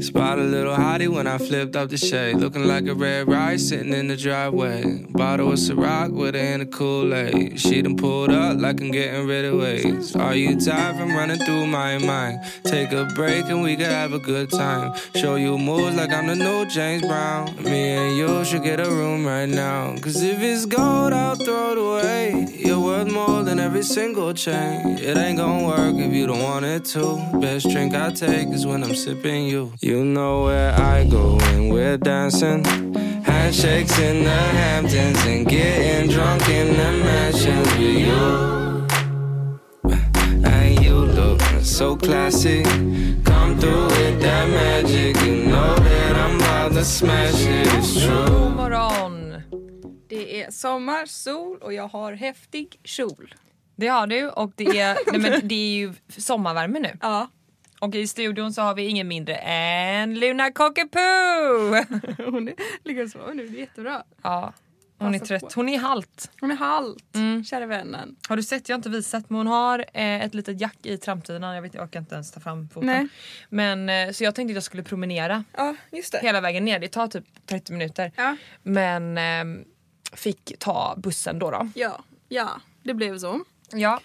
[0.00, 2.36] Spot a little hottie when I flipped up the shade.
[2.36, 5.04] Looking like a red rice sitting in the driveway.
[5.10, 7.58] Bottle of Ciroc with her in a Kool-Aid.
[7.58, 10.14] She done pulled up like I'm getting rid of ways.
[10.14, 12.38] Are you tired from running through my mind?
[12.62, 14.94] Take a break and we can have a good time.
[15.16, 17.56] Show you moves like I'm the new James Brown.
[17.62, 19.96] Me and you should get a room right now.
[19.96, 22.46] Cause if it's gold, I'll throw it away.
[22.54, 24.98] You're worth more than every single chain.
[24.98, 27.38] It ain't gonna work if you don't want it to.
[27.40, 29.72] Best drink I take is when I'm sipping you.
[29.88, 32.62] You know where I go when we're dancing.
[33.24, 38.86] Handshakes in the Hamptons and getting drunk in the mansions with you.
[40.44, 42.64] And you look so classy.
[43.24, 45.16] Come through with that magic.
[45.24, 47.66] You know that I'm about to smash it.
[47.72, 48.50] It's true.
[48.50, 49.42] Morgon!
[50.08, 53.34] Det är sommar, sol och jag har häftig kjol.
[53.76, 56.98] Det har du och det är, nej men det är ju sommarvärme nu.
[57.00, 57.28] Ja.
[57.80, 61.74] Och i studion så har vi ingen mindre än Luna Cockapoo!
[62.30, 64.02] Hon är, ligger och sover nu, det är jättebra.
[64.22, 64.52] Ja,
[64.98, 65.54] hon är Passa trött.
[65.54, 65.60] på.
[65.60, 66.30] Hon är halt.
[66.40, 67.44] Hon är halt, Mm.
[67.44, 68.16] kära vännen.
[68.28, 68.68] Har du sett?
[68.68, 71.42] Jag har inte visat men hon har eh, ett litet jack i framtiden.
[71.42, 72.86] Jag vet jag orkar inte ens ta fram foten.
[72.86, 73.08] Nej.
[73.48, 76.18] Men eh, så jag tänkte att jag skulle promenera Ja, just det.
[76.22, 76.78] hela vägen ner.
[76.78, 78.12] Det tar typ 30 minuter.
[78.16, 79.64] Ja, Men eh,
[80.12, 81.50] fick ta bussen då.
[81.50, 81.68] då.
[81.74, 82.48] ja, ja,
[82.82, 83.40] det blev så.
[83.72, 84.00] Ja.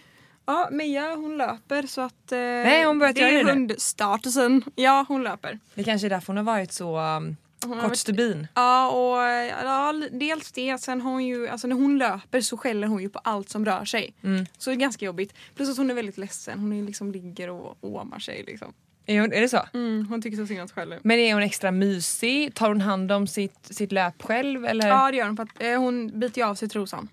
[0.46, 2.32] Ja, Mia hon löper så att...
[2.32, 4.64] Eh, Nej, hon börjat det är hundstatusen.
[4.76, 5.60] Ja, hon löper.
[5.76, 7.36] Det kanske är därför hon har varit så um,
[7.82, 8.48] kort stubin.
[8.54, 9.18] Ja, och
[9.66, 10.78] ja, dels det.
[10.78, 13.66] Sen har hon ju, alltså när hon löper så skäller hon ju på allt som
[13.66, 14.14] rör sig.
[14.24, 14.46] Mm.
[14.58, 15.34] Så det är ganska jobbigt.
[15.56, 16.60] Plus att hon är väldigt ledsen.
[16.60, 18.74] Hon är liksom ligger och åmar sig liksom.
[19.06, 19.62] Är, hon, är det så?
[19.74, 21.00] Mm, hon tycker så synd om sig själv.
[21.04, 22.56] Men är hon extra mysig?
[22.56, 24.66] Tar hon hand om sitt, sitt löp själv?
[24.66, 24.88] Eller?
[24.88, 27.10] Ja det gör hon för att eh, hon biter ju av sig trosan.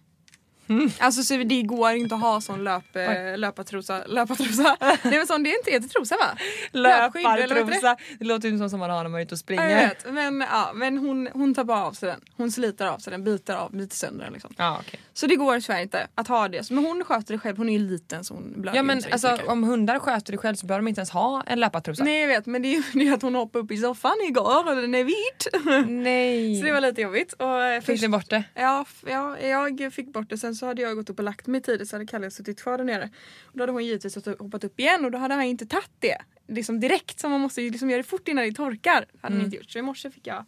[0.98, 4.02] Alltså så det går inte att ha sån löp, eh, löpartrosa.
[4.06, 4.76] löpartrosa.
[4.80, 6.38] Nej men sån, det är inte heter trosa va?
[6.72, 7.96] Löpartrosa.
[8.18, 9.88] Det låter ju som som man har när man är ute och jag springer.
[9.88, 10.12] vet.
[10.12, 12.20] Men, ja, men hon, hon tar bara av sig den.
[12.36, 14.54] Hon sliter av sig den, biter, av, biter sönder den liksom.
[14.56, 15.00] Ja, okej.
[15.12, 16.70] Så det går tyvärr inte att ha det.
[16.70, 19.32] Men hon sköter det själv, hon är ju liten så hon blöder ja men alltså,
[19.32, 19.48] mycket.
[19.48, 22.04] om hundar sköter det själv så behöver de inte ens ha en löpartrosa.
[22.04, 24.76] Nej jag vet men det är ju att hon hoppade upp i soffan igår och
[24.76, 25.46] den är vit.
[25.88, 26.56] Nej.
[26.60, 27.32] så det var lite jobbigt.
[27.32, 28.44] Och, eh, Fick först- ni bort det?
[28.54, 30.38] Ja, ja, jag fick bort det.
[30.38, 32.78] Sen så hade jag gått upp och lagt mig tidigt så hade Kalle suttit kvar
[32.78, 33.10] där nere.
[33.42, 36.16] Och då hade hon givetvis hoppat upp igen och då hade han inte tagit det.
[36.48, 38.92] Liksom direkt så man måste ju liksom göra det fort innan det torkar.
[38.94, 39.44] hade han Mm.
[39.44, 39.70] inte gjort.
[39.70, 40.44] Så i morse fick jag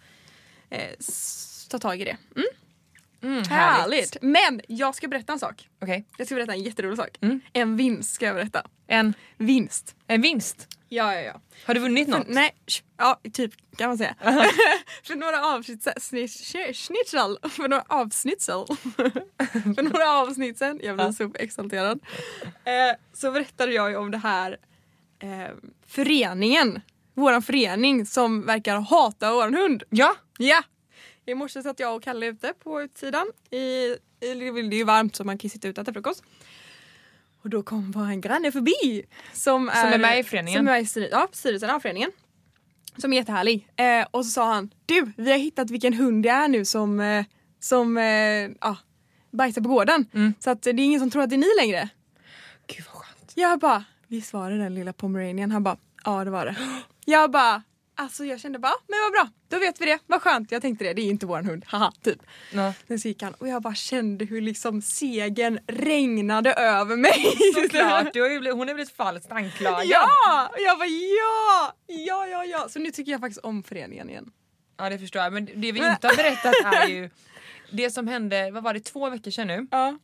[0.71, 0.91] eh,
[1.69, 2.17] ta tag i det.
[2.37, 2.47] Mm,
[3.23, 4.17] Mm, härligt.
[4.23, 5.69] Men jag ska berätta en sak.
[5.83, 6.05] Okej.
[6.17, 7.09] Jag ska berätta en jätterolig sak.
[7.21, 7.41] Mm.
[7.53, 8.63] En vinst ska jag berätta.
[8.87, 9.97] En, Vinst.
[10.07, 10.69] en vinst.
[10.89, 11.41] Ja, ja, ja.
[11.67, 12.27] Har du vunnit något?
[12.27, 12.55] För, nej,
[12.99, 14.15] ja typ kan man säga.
[15.05, 15.93] för några avsnitt sen,
[17.51, 18.67] för några avsnitt sen,
[19.75, 22.01] för några avsnitt sen, jag blir så exalterad,
[22.43, 24.57] eh, så berättade jag ju om det här
[25.19, 25.55] eh,
[25.87, 26.81] föreningen,
[27.15, 29.83] våran förening som verkar hata våran hund.
[29.91, 30.15] Ja.
[30.39, 30.63] Ja!
[31.27, 33.27] I morse satt jag och Kalle ute på utsidan.
[33.51, 36.25] I, det är ju varmt så man kan sitta ute och äta frukost.
[37.43, 39.03] Och då kom bara en granne förbi.
[39.33, 40.59] Som är, är med i föreningen?
[40.59, 42.11] Som är med i ja, styrelsen av föreningen.
[42.97, 43.69] Som är jättehärlig.
[43.77, 47.01] Eh, och så sa han Du, vi har hittat vilken hund det är nu som,
[47.01, 47.25] eh,
[47.61, 48.05] som eh,
[48.61, 48.77] ja,
[49.31, 50.07] bajsar på gården.
[50.15, 50.35] Mm.
[50.39, 51.89] Så att, det är ingen som tror att det är ni längre.
[52.67, 53.33] Gud vad skönt.
[53.35, 55.51] Jag bara, visst var det den lilla pomeranian?
[55.51, 56.57] Han bara, ja det var det.
[57.05, 57.63] Jag bara,
[57.95, 60.53] alltså jag kände bara, men vad bra, då vet vi det, vad skönt.
[60.53, 62.19] Jag tänkte det, det är inte våran hund, haha, typ.
[62.89, 67.25] Sen så gick han och jag bara kände hur liksom segern regnade över mig.
[67.55, 69.85] Såklart, du har ju blivit, hon har blivit falskt anklagad.
[69.85, 70.49] ja!
[70.53, 71.75] Och jag bara ja!
[71.87, 72.69] Ja, ja, ja.
[72.69, 74.31] Så nu tycker jag faktiskt om föreningen igen.
[74.79, 77.11] Ja det förstår jag men det vi inte har berättat är ju
[77.71, 79.67] det som hände, vad var det, två veckor sedan nu?
[79.71, 79.99] Ja.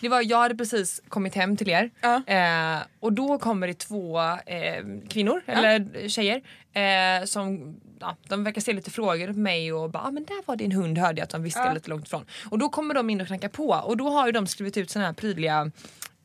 [0.00, 1.90] Det var, jag hade precis kommit hem till er
[2.26, 6.42] eh, och då kommer det två eh, kvinnor, eller tjejer,
[6.72, 10.46] eh, som ja, de verkar se lite frågor på mig och bara ah, men där
[10.46, 11.72] var din hund hörde jag att de Ja.
[11.72, 12.26] lite långt ifrån.
[12.50, 14.90] Och då kommer de in och knackar på och då har ju de skrivit ut
[14.90, 15.70] såna här prydliga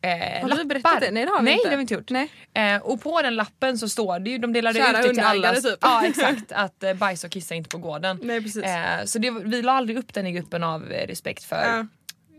[0.02, 0.10] eh,
[0.42, 0.58] Har lappar.
[0.58, 1.12] vi berättat det?
[1.12, 1.66] Nej det har vi Nej, inte.
[1.66, 2.10] det har vi inte gjort.
[2.10, 2.30] Nej.
[2.54, 5.24] Eh, och på den lappen så står det ju, de delade Kära ut det till
[5.24, 5.54] alla.
[5.54, 5.78] typ.
[5.82, 8.20] Ja exakt, att eh, bajsa och kissa inte på gården.
[8.24, 8.64] Nej precis.
[8.64, 11.88] Eh, så det, vi la aldrig upp den i gruppen av eh, respekt för Ja.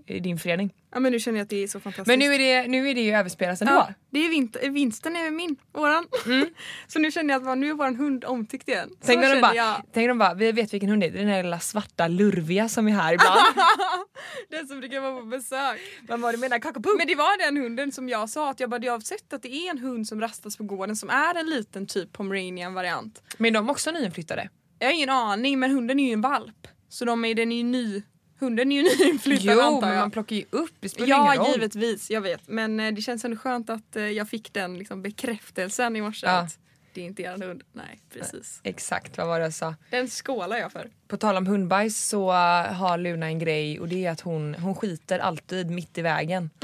[0.06, 0.74] Eh, din förening.
[0.92, 2.06] ja men nu känner jag att det är så fantastiskt.
[2.06, 3.72] Men nu är det, nu är det ju överspelat ändå.
[3.72, 6.06] Ja, det är vinter, vinsten är min, våran.
[6.86, 8.90] så nu känner jag att nu är våran hund omtyckt igen.
[9.04, 9.82] Tänk om, de bara, jag.
[9.92, 12.08] tänk de bara, vi vet vilken hund det är, det är den där lilla svarta
[12.08, 13.40] lurviga som är här ibland.
[14.50, 15.80] Den som brukar vara på besök.
[16.08, 16.88] Men vad du menar kakapo?
[16.98, 19.42] Men det var den hunden som jag sa att jag bara, jag har sett att
[19.42, 23.22] det är en hund som rastas på gården som är en liten typ pomeranian variant.
[23.38, 24.48] Men de är också nyinflyttade.
[24.78, 26.68] Jag har ingen aning men hunden är ju en valp.
[26.88, 28.02] Så de är, den är ju ny.
[28.38, 30.00] Hunden är ju nyinflyttad Jo antar men jag.
[30.00, 31.54] man plockar ju upp, det spelar Ja ingen roll.
[31.54, 32.48] givetvis, jag vet.
[32.48, 36.26] Men eh, det känns ändå skönt att eh, jag fick den liksom, bekräftelsen i morse.
[36.26, 36.32] Ja.
[36.32, 36.58] Att
[36.94, 37.62] Det är inte er hund.
[37.72, 38.60] Nej, precis.
[38.62, 39.74] Exakt, vad var det jag sa?
[39.90, 40.90] Den skålar jag för.
[41.08, 42.36] På tal om hundbajs så uh,
[42.72, 46.50] har Luna en grej och det är att hon, hon skiter alltid mitt i vägen.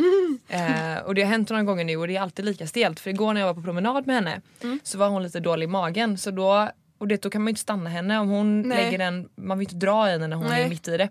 [0.48, 3.00] Eh, och det har hänt några gånger nu och det är alltid lika stelt.
[3.00, 4.40] För igår när jag var på promenad med henne
[4.82, 6.18] så var hon lite dålig i magen.
[6.18, 8.84] Så då, och det, då kan man ju inte stanna henne om hon Nej.
[8.84, 10.62] lägger den, man vill inte dra i henne när hon Nej.
[10.64, 11.08] är mitt i det.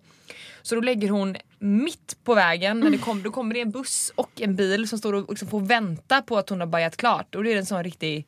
[0.62, 4.12] Så då lägger hon mitt på vägen, när det kom, då kommer det en buss
[4.16, 7.36] och en bil som står och liksom får vänta på att hon har bajat klart.
[7.36, 8.28] Och det är en sån riktig...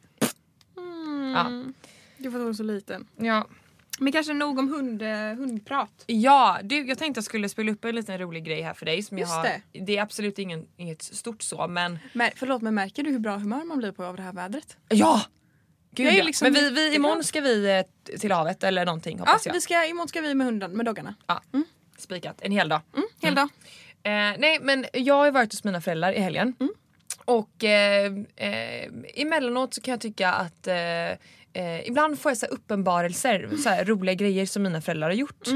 [1.36, 1.64] Ja.
[2.18, 3.08] Det att hon är så liten.
[3.18, 3.48] Ja,
[4.00, 6.04] Men kanske nog om hund, eh, hundprat.
[6.06, 9.04] Ja, du, jag tänkte jag skulle spela upp en liten rolig grej här för dig.
[9.04, 9.80] Som jag Just har, det.
[9.86, 13.38] det är absolut ingen, inget stort så men Men, förlåt men märker du hur bra
[13.38, 14.78] humör man blir på av det här vädret?
[14.90, 15.22] ja!
[15.96, 16.24] Gud, Jag är ja.
[16.24, 19.54] liksom men vi, vi, imorgon ska vi eh, till havet eller någonting Ja, hoppas jag.
[19.54, 21.16] vi ska, imorgon ska vi med hunden, med doggarna.
[21.28, 21.42] Ja,
[22.04, 22.82] Spikat, en hel dag.
[22.96, 23.50] Mm, hel dag.
[24.04, 26.56] Eh, nej men jag har varit hos mina föräldrar i helgen.
[26.60, 26.74] Mm.
[27.26, 30.76] Och eh, eh, emellanåt så kan jag tycka att eh,
[31.54, 35.48] eh, ibland får jag så uppenbarelser, så här roliga grejer som mina föräldrar har gjort.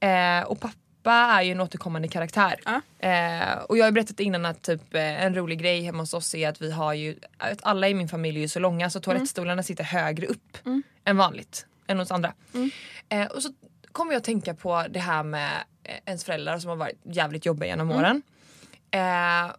[0.00, 2.60] Eh, och pappa är ju en återkommande karaktär.
[2.64, 2.80] Ja.
[3.08, 6.34] Eh, och jag har berättat innan att typ, eh, en rolig grej hemma hos oss
[6.34, 9.62] är att vi har ju, att alla i min familj är så långa så toalettstolarna
[9.62, 10.58] sitter högre upp
[11.04, 11.66] än vanligt.
[11.86, 12.32] Än hos andra.
[13.08, 13.52] Eh, och så
[13.92, 15.50] kommer jag att tänka på det här med
[16.06, 18.22] ens föräldrar som har varit jävligt jobbiga genom åren.
[18.90, 19.52] Eh,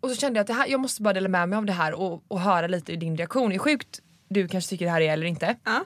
[0.00, 1.72] och så kände jag att det här, jag måste bara dela med mig av det
[1.72, 3.50] här och, och höra lite i din reaktion.
[3.50, 5.56] Hur sjukt du kanske tycker det här är eller inte.
[5.64, 5.84] Ja.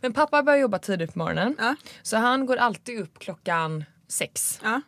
[0.00, 1.56] Men pappa börjar jobba tidigt på morgonen.
[1.58, 1.76] Ja.
[2.02, 4.60] Så han går alltid upp klockan sex.
[4.62, 4.80] Ja.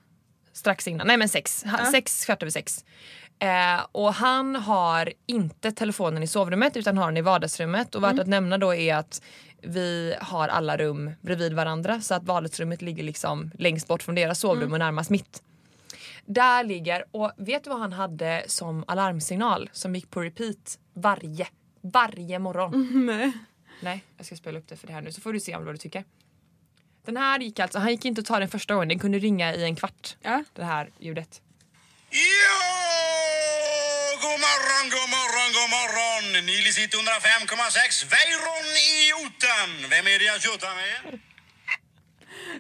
[0.52, 1.64] Strax innan, nej men sex.
[1.64, 2.84] Ha- Sex, kvart över sex.
[3.38, 7.94] Eh, och han har inte telefonen i sovrummet utan har den i vardagsrummet.
[7.94, 9.22] Och värt att nämna då är att
[9.66, 14.38] vi har alla rum bredvid varandra så att vardagsrummet ligger liksom längst bort från deras
[14.40, 15.43] sovrum och närmast mitt.
[16.26, 21.46] Där ligger, och vet du vad han hade som alarmsignal som gick på repeat varje,
[21.81, 22.90] varje morgon?
[23.06, 23.32] Nej.
[23.81, 25.64] Nej, jag ska spela upp det för det här nu så får du se om
[25.64, 26.05] vad du tycker.
[27.05, 29.55] Den här gick alltså, han gick inte att ta den första gången, den kunde ringa
[29.55, 30.16] i en kvart.
[30.22, 30.44] Ja.
[30.52, 31.43] Det här ljudet.
[32.11, 32.53] Jo!
[34.25, 36.25] God morgon, god morgon, god morgon!
[36.47, 38.05] Nili sitter 105,6.
[38.12, 39.71] Weiron i Oten.
[39.91, 41.21] Vem är det jag tjötar med?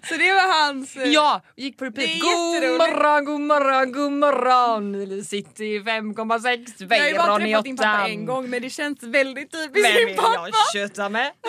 [0.08, 0.96] Så det var hans...
[0.96, 2.08] eh, Ja, gick på repeat.
[2.10, 4.92] Är God morgon, god morgon, god morgon!
[4.92, 9.02] Nile City 5,6, Jag har ju bara träffat din pappa en gång men det känns
[9.02, 10.48] väldigt typiskt Vem är din pappa.
[10.48, 11.32] jag tjötar med?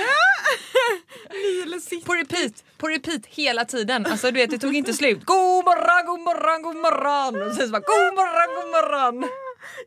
[2.06, 4.06] På repeat, på repeat hela tiden.
[4.06, 5.26] Alltså du vet det tog inte slut.
[5.26, 7.42] God morgon, god morgon, god morgon!
[7.50, 9.30] Och sen så bara god morgon, god morgon!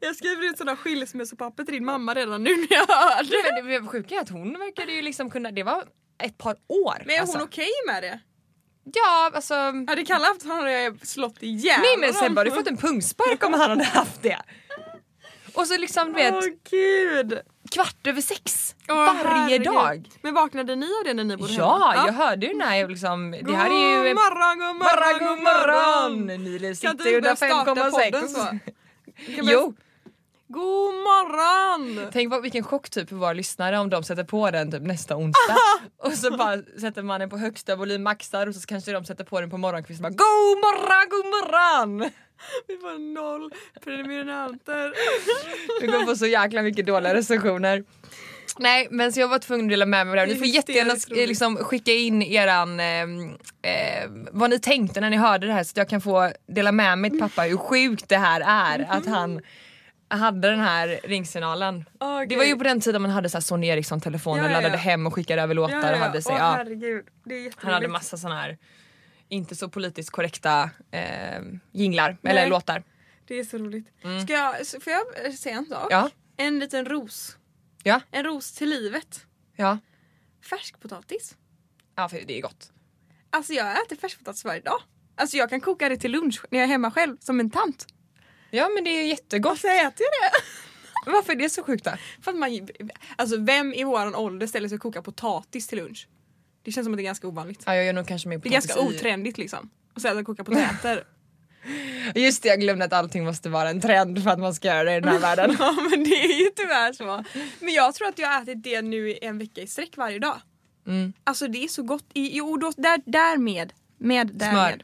[0.00, 3.62] Jag skriver ut sådana skilsmässopapper till din mamma redan nu när jag hör det.
[3.62, 5.84] Men det sjuka är att hon verkade ju liksom kunna, det var
[6.22, 7.02] ett par år.
[7.06, 7.44] Men är hon alltså.
[7.44, 8.20] okej med det?
[8.94, 9.54] Ja alltså.
[9.88, 12.28] Hade Kalle haft så hade jag slått ihjäl Nej men honom.
[12.28, 14.38] Sebbe hade fått en pungspark om han hade haft det.
[15.54, 16.40] Och så liksom du vet Åh
[16.70, 17.38] gud.
[17.70, 19.66] kvart över sex Åh, varje herregud.
[19.66, 20.08] dag.
[20.22, 22.06] Men vaknade ni av det när ni bodde Ja, hemma?
[22.06, 25.28] jag hörde ju när jag liksom, det God här är ju morgon, god morgon, morgon,
[25.28, 26.30] god morgon!
[26.30, 28.38] Inte sitter podden så?
[28.40, 28.60] 5,6.
[29.26, 29.74] Jo,
[30.46, 32.10] God morgon!
[32.12, 35.16] tänk vad, vilken chock typ för våra lyssnare om de sätter på den typ nästa
[35.16, 35.56] onsdag.
[35.96, 39.24] och så bara sätter man den på högsta volym, maxar och så kanske de sätter
[39.24, 42.10] på den på morgonkvisten och bara God morgon, god morgon!
[42.66, 43.52] Vi får noll
[43.84, 44.94] prenumeranter.
[45.80, 47.84] Vi kommer få så jäkla mycket dåliga recensioner.
[48.58, 50.26] Nej men så jag var tvungen att dela med mig av det här.
[50.26, 50.94] Ni får är jättegärna
[51.26, 53.06] liksom, skicka in eran, eh,
[54.30, 56.98] vad ni tänkte när ni hörde det här så att jag kan få dela med
[56.98, 59.40] mig till pappa hur sjukt det här är att han
[60.10, 61.84] hade den här ringsignalen.
[62.00, 64.44] Åh, Det var ju på den tiden man hade så här Sony Ericsson telefon Ja,
[64.44, 64.80] och ja, laddade ja.
[64.80, 66.32] hem och skickade över låtar och hade sig.
[66.32, 66.54] Åh, ja.
[66.56, 67.04] herregud.
[67.24, 67.52] Det är.
[67.56, 68.58] Han hade massa såna här
[69.28, 71.40] inte så politiskt korrekta eh,
[71.72, 72.30] jinglar Nej.
[72.30, 72.82] eller låtar.
[73.24, 73.86] Det är så roligt.
[74.24, 75.86] Ska jag, får jag eh, säga en sak?
[75.90, 77.36] Ja, En liten ros.
[77.88, 79.26] Ja, En ros till livet.
[79.56, 79.78] ja.
[80.50, 81.36] Färskpotatis.
[81.96, 82.72] Ja för det är gott.
[83.30, 84.80] Alltså jag äter färskpotatis varje dag.
[85.16, 87.86] Alltså jag kan koka det till lunch när jag är hemma själv som en tant.
[88.50, 89.58] Ja men det är jättegott.
[89.60, 90.30] Så jag äter ju det.
[91.12, 91.90] Varför är det så sjukt då?
[92.22, 92.68] För att man,
[93.16, 96.08] alltså vem i våran ålder ställer sig och kokar potatis till lunch?
[96.62, 97.62] Det känns som att det är ganska ovanligt.
[97.66, 99.70] Ja, jag gör nog kanske mer Det är ganska i- otrendigt liksom.
[99.94, 101.04] Och säga att koka potäter.
[102.14, 104.84] Just det, jag glömde att allting måste vara en trend för att man ska göra
[104.84, 105.56] det i den här världen.
[105.58, 107.24] ja men det är ju tyvärr så.
[107.60, 110.18] Men jag tror att jag har ätit det nu i en vecka i sträck varje
[110.18, 110.40] dag.
[110.86, 111.12] Mm.
[111.24, 112.04] Alltså det är så gott.
[112.14, 113.72] I, jo, då, där, därmed.
[113.98, 114.52] Med, därmed.
[114.54, 114.82] Smör.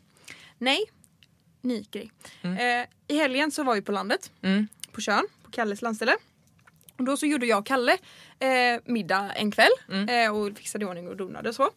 [0.58, 0.84] Nej.
[1.62, 2.10] Ny grej.
[2.42, 4.30] Eh, I helgen så var vi på landet.
[4.42, 4.68] Mm.
[4.92, 6.16] På Tjörn, på Kalles landställe.
[6.98, 7.92] Och då så gjorde jag och Kalle
[8.38, 10.08] eh, middag en kväll Mm.
[10.08, 11.70] eh, och fixade i ordning och donade och så.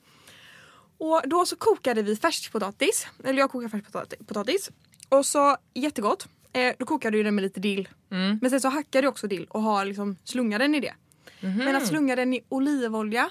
[1.00, 4.70] Och då så kokade vi färskpotatis, eller jag kokade färskpotatis.
[5.10, 6.28] Och så jättegott.
[6.54, 7.88] Eh, då kokade jag den med lite dill.
[8.12, 8.40] Mm.
[8.42, 10.94] Men sen så hackade jag också dill och har liksom slungat den i det.
[11.40, 13.30] Men att slunga den i olivolja,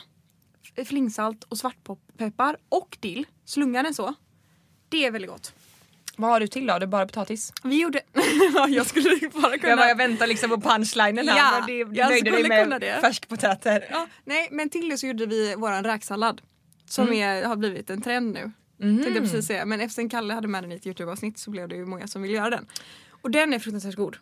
[0.78, 3.26] f- flingsalt och svartpeppar och dill.
[3.45, 4.14] Slunga den så.
[4.88, 5.52] Det är väldigt gott.
[6.16, 6.78] Vad har du till då?
[6.78, 7.52] Det är bara potatis?
[7.64, 8.00] Vi gjorde...
[8.54, 9.68] Ja, jag skulle bara kunna...
[9.71, 11.37] Jag, bara, jag väntar liksom på punchlinen här.
[11.37, 12.99] Ja, det, du jag nöjde dig med det.
[13.00, 13.87] färskpotäter.
[13.90, 16.42] Ja, nej, men till det så gjorde vi våran räksallad.
[16.88, 18.52] Som är, har blivit en trend nu.
[18.78, 19.64] Tänkte jag precis säga.
[19.64, 22.23] Men eftersom Kalle hade med den i ett Youtube-avsnitt så blev det ju många som
[22.23, 22.66] vill göra den.
[23.11, 24.16] Och den är fruktansvärt god.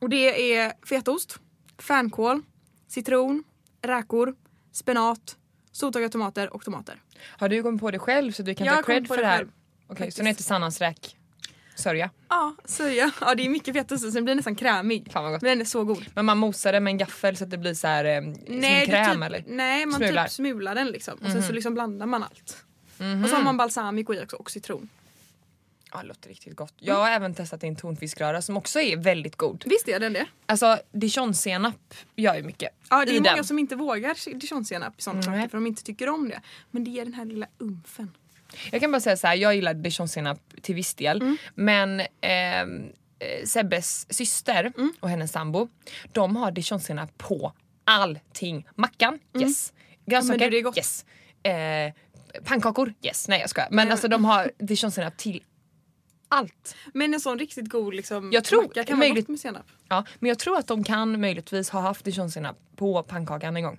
[0.00, 1.38] Och det är fetaost,
[1.78, 2.42] fänkål,
[2.88, 3.44] citron,
[3.82, 4.34] räkor,
[4.72, 5.36] spenat,
[5.72, 7.02] soltorkade tomater och tomater.
[7.38, 9.42] Har du kommit på det själv så du kan Jag ta cred för det här?
[9.42, 10.16] Okej, faktiskt.
[10.16, 11.16] så den heter Sannas räk.
[11.74, 12.10] Sörja.
[12.28, 13.10] Ja, sörja.
[13.20, 15.12] Ja, det är mycket fetaost så den blir nästan krämig.
[15.12, 15.42] Fan vad gott.
[15.42, 16.06] Men den är så god.
[16.14, 18.54] Men man mosar det med en gaffel så att det blir så här, eh, som
[18.54, 19.44] en det kräm typ, eller?
[19.46, 20.24] Nej, man Smular.
[20.24, 21.18] typ smular den liksom.
[21.24, 22.64] Och sen så liksom blandar man allt.
[23.24, 24.88] Och så har man balsamico i också och citron.
[25.92, 26.74] Ja, det låter riktigt gott.
[26.78, 29.62] Jag har även testat en tonfiskröra som också är väldigt god.
[29.66, 30.26] Visst är den det?
[30.46, 33.44] Alltså dijonsenap gör ju mycket Ja, det är många den.
[33.44, 35.22] som inte vågar dijonsenap i Nej.
[35.22, 36.40] saker för de inte tycker om det.
[36.70, 38.10] Men det är den här lilla umfen.
[38.72, 41.22] Jag kan bara säga så här, jag gillar dijonsenap till viss del.
[41.22, 41.36] Mm.
[41.54, 42.84] Men ehm,
[43.18, 44.92] eh, Sebbes syster Mm.
[45.00, 45.68] och hennes sambo,
[46.12, 47.52] de har dijonsenap på
[47.84, 48.68] allting.
[48.74, 49.72] Mackan, yes.
[50.06, 50.58] Grönsaker, Mm.
[50.58, 50.76] är gott.
[50.76, 51.04] yes.
[51.42, 51.92] Eh,
[52.44, 53.28] pannkakor, yes.
[53.28, 53.68] Nej jag skojar.
[53.70, 53.92] Men Nej.
[53.92, 55.42] alltså de har dijonsenap till
[56.28, 56.74] allt.
[56.94, 59.66] Men en sån riktigt god liksom, Jag tror macka kan möjligt- vara gott med senap.
[59.88, 63.78] Ja, men jag tror att de kan möjligtvis ha haft dijonsenap på pannkakan en gång.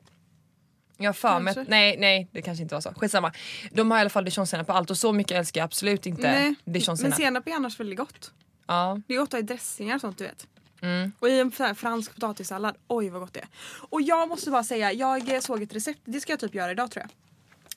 [0.98, 2.94] Jag för mig, nej nej det kanske inte var så.
[2.94, 3.32] Skitsamma.
[3.72, 6.22] De har i alla fall dijonsenap på allt och så mycket älskar jag absolut inte
[6.22, 7.16] Nej, men dijonsenap.
[7.18, 8.32] senap är annars väldigt gott.
[8.68, 9.02] Ja.
[9.08, 10.48] Det är gott att ha i dressingar och sånt du vet.
[10.82, 11.12] Mm.
[11.20, 13.48] Och i en sån här fransk potatissallad, oj vad gott det är.
[13.90, 16.92] Och jag måste bara säga, jag såg ett recept, det ska jag typ göra idag
[16.92, 17.12] tror jag.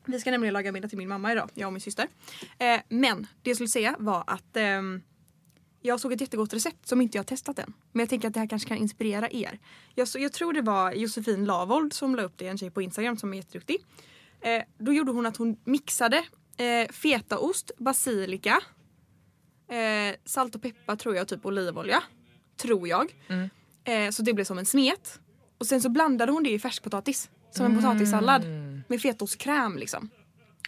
[0.04, 2.08] Vi ska nämligen laga middag till min mamma idag, jag och min syster.
[2.58, 5.02] Eh, men det jag skulle säga var att ehm,
[5.82, 7.73] jag såg ett jättegott recept som inte jag har testat än.
[7.92, 9.58] Men jag tänker att det här kanske kan inspirera er.
[9.94, 12.82] Jag, så, jag tror det var Josefin Lavold som la upp det, en tjej på
[12.82, 13.76] Instagram som är jätteduktig.
[14.40, 16.25] Eh, då gjorde hon att hon mixade
[16.56, 18.61] eh, fetaost, basilika,
[19.70, 22.02] eh, salt och peppar tror jag, typ olivolja.
[22.56, 23.14] Tror jag.
[23.84, 25.20] Eh, så det blev som en smet.
[25.58, 27.30] Och sen så blandade hon det i färskpotatis.
[27.50, 28.42] Som en potatissallad.
[28.86, 30.10] Med fetostkräm liksom.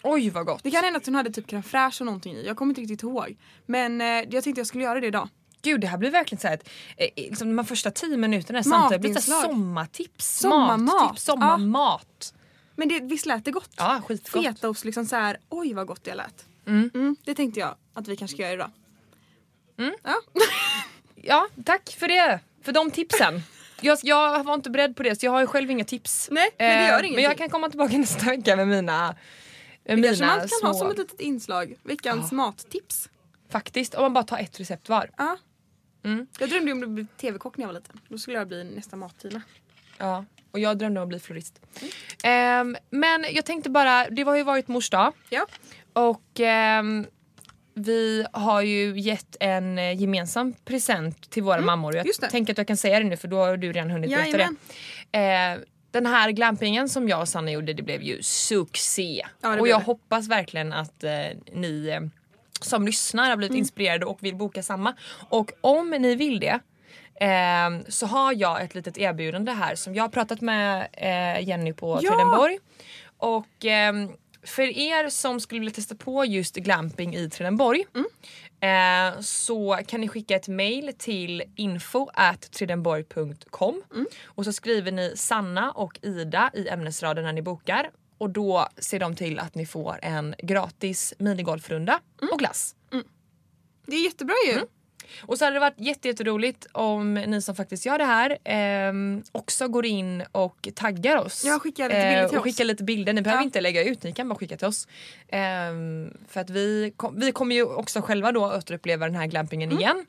[0.03, 0.63] Oj vad gott.
[0.63, 2.47] Det kan hända att hon hade typ crème fraîche och någonting i.
[2.47, 3.37] Jag kommer inte riktigt ihåg.
[3.67, 5.29] Men eh, jag tänkte jag skulle göra det idag.
[5.63, 8.63] Gud det här blir verkligen så här ett, eh, liksom de här första tio minuterna
[8.63, 10.39] samtalet blir så här sommartips.
[10.39, 10.81] Sommarmat.
[10.81, 12.35] Mattips, sommarmat.
[12.77, 13.71] Men det, visst lät det gott?
[13.77, 14.45] Ja skitgott.
[14.45, 15.39] Fetaost liksom så här.
[15.49, 16.47] oj vad gott det lät.
[16.67, 18.71] Mm, det tänkte jag att vi kanske ska göra idag.
[20.03, 20.21] Ja.
[21.15, 22.41] Ja tack för det.
[22.63, 23.43] För de tipsen.
[23.81, 26.29] Jag, jag var inte beredd på det så jag har ju själv inga tips.
[26.33, 27.15] Nej, men det gör Eh, ingenting.
[27.15, 29.15] Men jag kan komma tillbaka nästa vecka med mina
[29.85, 31.75] med Det kanske man kan små, ha som ett litet inslag.
[31.83, 33.09] Veckans mattips.
[33.51, 35.11] Faktiskt, om man bara tar ett recept var.
[35.17, 35.37] Ja.
[36.05, 36.27] Mm.
[36.39, 38.01] Jag drömde om att bli tv-kock när jag var liten.
[38.09, 39.43] Då skulle jag bli nästa mat-Tina.
[39.99, 41.61] Ja, och jag drömde om att bli florist.
[42.23, 45.47] Ehm, men jag tänkte bara, det har ju varit mors dag Ja.
[45.93, 47.07] och ehm,
[47.79, 51.93] vi har ju gett en eh, gemensam present till våra mammor.
[51.95, 52.31] Jag Mm, just det.
[52.31, 54.57] tänker att jag kan säga det nu för då har du redan hunnit berätta Jajamän.
[55.11, 55.19] det.
[55.19, 59.27] Ehm, den här glampingen som jag och Sanna gjorde det blev ju succé.
[59.43, 59.85] Ja, och jag det.
[59.85, 61.11] hoppas verkligen att eh,
[61.53, 62.01] ni eh,
[62.61, 63.59] som lyssnar har blivit Mm.
[63.59, 64.95] inspirerade och vill boka samma.
[65.29, 66.59] Och om ni vill det
[67.21, 71.73] ehm, så har jag ett litet erbjudande här som jag har pratat med eh, Jenny
[71.73, 72.11] på Ja!
[72.11, 72.59] Tredenborg.
[73.19, 74.09] Och ehm,
[74.47, 78.07] för er som skulle vilja testa på just glamping i Tredenborg Mm.
[79.15, 82.09] eh, så kan ni skicka ett mail till info
[82.51, 84.07] tredenborg.com Mm.
[84.25, 88.99] och så skriver ni Sanna och Ida i ämnesraden när ni bokar och då ser
[89.01, 92.33] de till att ni får en gratis minigolfrunda Mm.
[92.33, 92.75] och glass.
[93.87, 94.61] Det är jättebra ju.
[95.07, 95.29] Mm.
[95.29, 99.23] Och så hade det varit jätte- jätteroligt om ni som faktiskt gör det här ehm,
[99.33, 101.45] också går in och taggar oss.
[101.45, 103.13] Ja, skicka lite bilder till och skicka lite bilder.
[103.13, 103.45] Ni behöver Ja.
[103.45, 104.89] inte lägga ut, ni kan bara skicka till oss.
[105.29, 109.73] Ehm, för att vi, kom, vi kommer ju också själva då återuppleva den här glampingen
[109.73, 110.07] igen.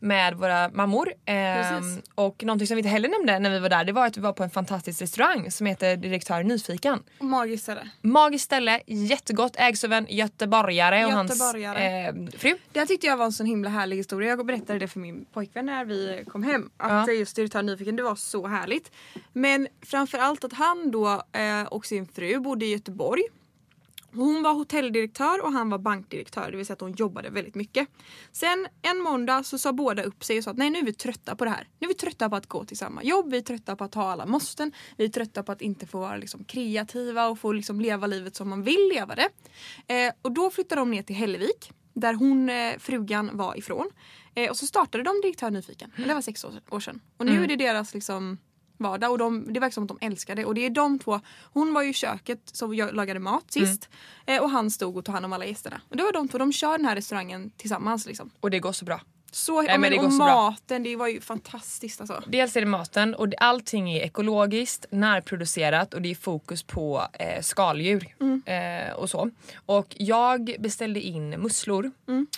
[0.00, 1.12] Med våra mammor.
[1.26, 4.16] Ehm, och någonting som vi inte heller nämnde när vi var där det var att
[4.16, 7.02] vi var på en fantastisk restaurang som heter Direktör Nyfiken.
[7.20, 7.88] Magiskt det.
[8.02, 12.04] Magiskt ställe, jättegott, ägs av en göteborgare och Göteborgare.
[12.06, 12.56] hans eh, fru.
[12.72, 14.28] Det här tyckte jag var en sån himla härlig historia.
[14.28, 16.70] Jag berättade det för min pojkvän när vi kom hem.
[16.76, 17.12] Att Ja.
[17.12, 18.90] just Direktör Nyfiken, det var så härligt.
[19.32, 23.22] Men framförallt att han då eh, och sin fru bodde i Göteborg.
[24.14, 27.88] Hon var hotelldirektör och han var bankdirektör, det vill säga att de jobbade väldigt mycket.
[28.32, 30.92] Sen en måndag så sa båda upp sig och sa att nej nu är vi
[30.92, 31.68] trötta på det här.
[31.78, 33.94] Nu är vi trötta på att gå till samma jobb, vi är trötta på att
[33.94, 37.52] ha alla måsten, vi är trötta på att inte få vara liksom kreativa och få
[37.52, 39.28] liksom leva livet som man vill leva det.
[39.94, 43.90] Eh, och då flyttade de ner till Hällevik där hon, eh, frugan, var ifrån.
[44.34, 45.92] Eh, och så startade de Direktör Nyfiken.
[45.96, 47.00] Men Det var sex år, år sedan.
[47.16, 48.38] Och nu är det deras liksom
[48.76, 50.44] vardag och de, det verkar som att de älskar det.
[50.44, 51.20] Och det är de två.
[51.52, 53.88] Hon var ju i köket som lagade mat sist
[54.26, 55.80] eh, och han stod och tog hand om alla gästerna.
[55.88, 58.30] Och det var de två, de kör den här restaurangen tillsammans liksom.
[58.40, 59.00] Och det går så bra.
[59.32, 60.26] Så, ja, men det och så bra.
[60.26, 62.22] maten, det var ju fantastiskt alltså.
[62.26, 67.42] Dels är det maten och allting är ekologiskt, närproducerat och det är fokus på eh,
[67.42, 68.14] skaldjur
[68.46, 69.30] eh, och så.
[69.66, 71.90] Och jag beställde in musslor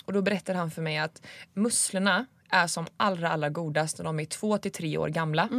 [0.05, 1.21] och då berättade han för mig att
[1.53, 5.49] musslorna är som allra allra godast när de är två till tre år gamla.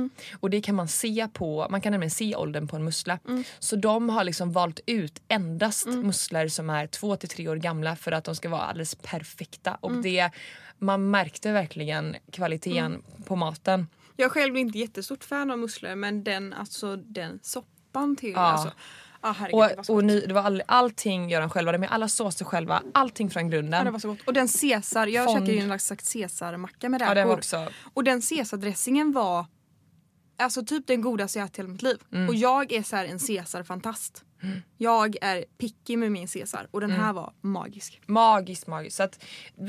[0.40, 3.18] Och det kan man se på, man kan nämligen se åldern på en mussla.
[3.59, 7.97] Så de har liksom valt ut endast musslor som är två till tre år gamla
[7.97, 9.75] för att de ska vara alldeles perfekta.
[9.80, 10.30] Och det,
[10.78, 13.87] man märkte verkligen kvaliteten på maten.
[14.16, 18.33] Jag själv är inte jättestort fan av musslor men den, alltså, den soppan till.
[18.33, 18.40] Ja.
[18.40, 18.73] Alltså,
[19.20, 21.78] ah, herregud, det var Och, så och ny, det var all, allting gör de själva,
[21.78, 23.84] med alla såser själva, allting från Ja, grunden.
[23.84, 24.18] det var så gott.
[24.26, 25.38] Och den caesar, jag Fond.
[25.38, 27.16] käkade ju en slags caesarmacka med räkor.
[27.16, 27.68] ja, det var också...
[27.94, 29.46] Och den caesardressingen var
[30.38, 31.96] alltså typ den godaste jag ätit hela mitt liv.
[32.12, 32.28] Mm.
[32.28, 34.25] Och jag är så här en caesarfantast.
[34.76, 37.02] Jag är picky med min caesar och den Mm.
[37.02, 38.00] här var magisk.
[38.06, 38.96] Magiskt, magiskt.
[38.96, 39.25] Så att,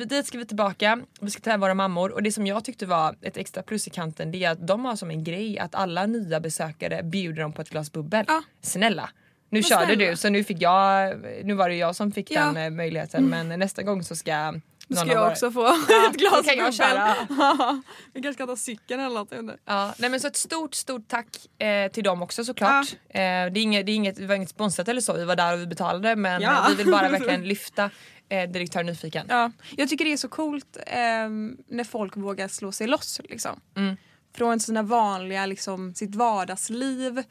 [0.09, 3.15] dit ska vi tillbaka, vi ska ta våra mammor och det som jag tyckte var
[3.21, 6.05] ett extra plus i kanten det är att de har som en grej att alla
[6.05, 8.25] nya besökare bjuder dem på ett glas bubbel.
[8.27, 8.43] Ja.
[8.61, 9.09] Snälla!
[9.51, 10.11] Nu Men körde snälla.
[10.11, 12.45] du så nu fick jag, nu var det jag som fick Ja.
[12.45, 14.51] den eh, möjligheten men nästa gång så ska
[14.87, 17.15] någon ska jag också få Ja, ett glas då kan jag köra.
[18.13, 19.55] Vi kanske ska ta cykeln eller något.
[19.65, 22.87] Ja, nej men så ett stort, stort tack eh, till dem också såklart.
[23.09, 25.35] Eh, det, är inget, det, är inget, det var inget sponsrat eller så, vi var
[25.35, 26.51] där och vi betalade men Ja.
[26.63, 27.89] eh, vi vill bara verkligen lyfta
[28.29, 29.25] eh, direktör Nyfiken.
[29.29, 33.21] Ja, jag tycker det är så coolt ehm, när folk vågar slå sig loss.
[33.29, 33.59] Liksom.
[33.77, 33.97] Mm.
[34.35, 37.23] Från sina vanliga, liksom, sitt vardagsliv.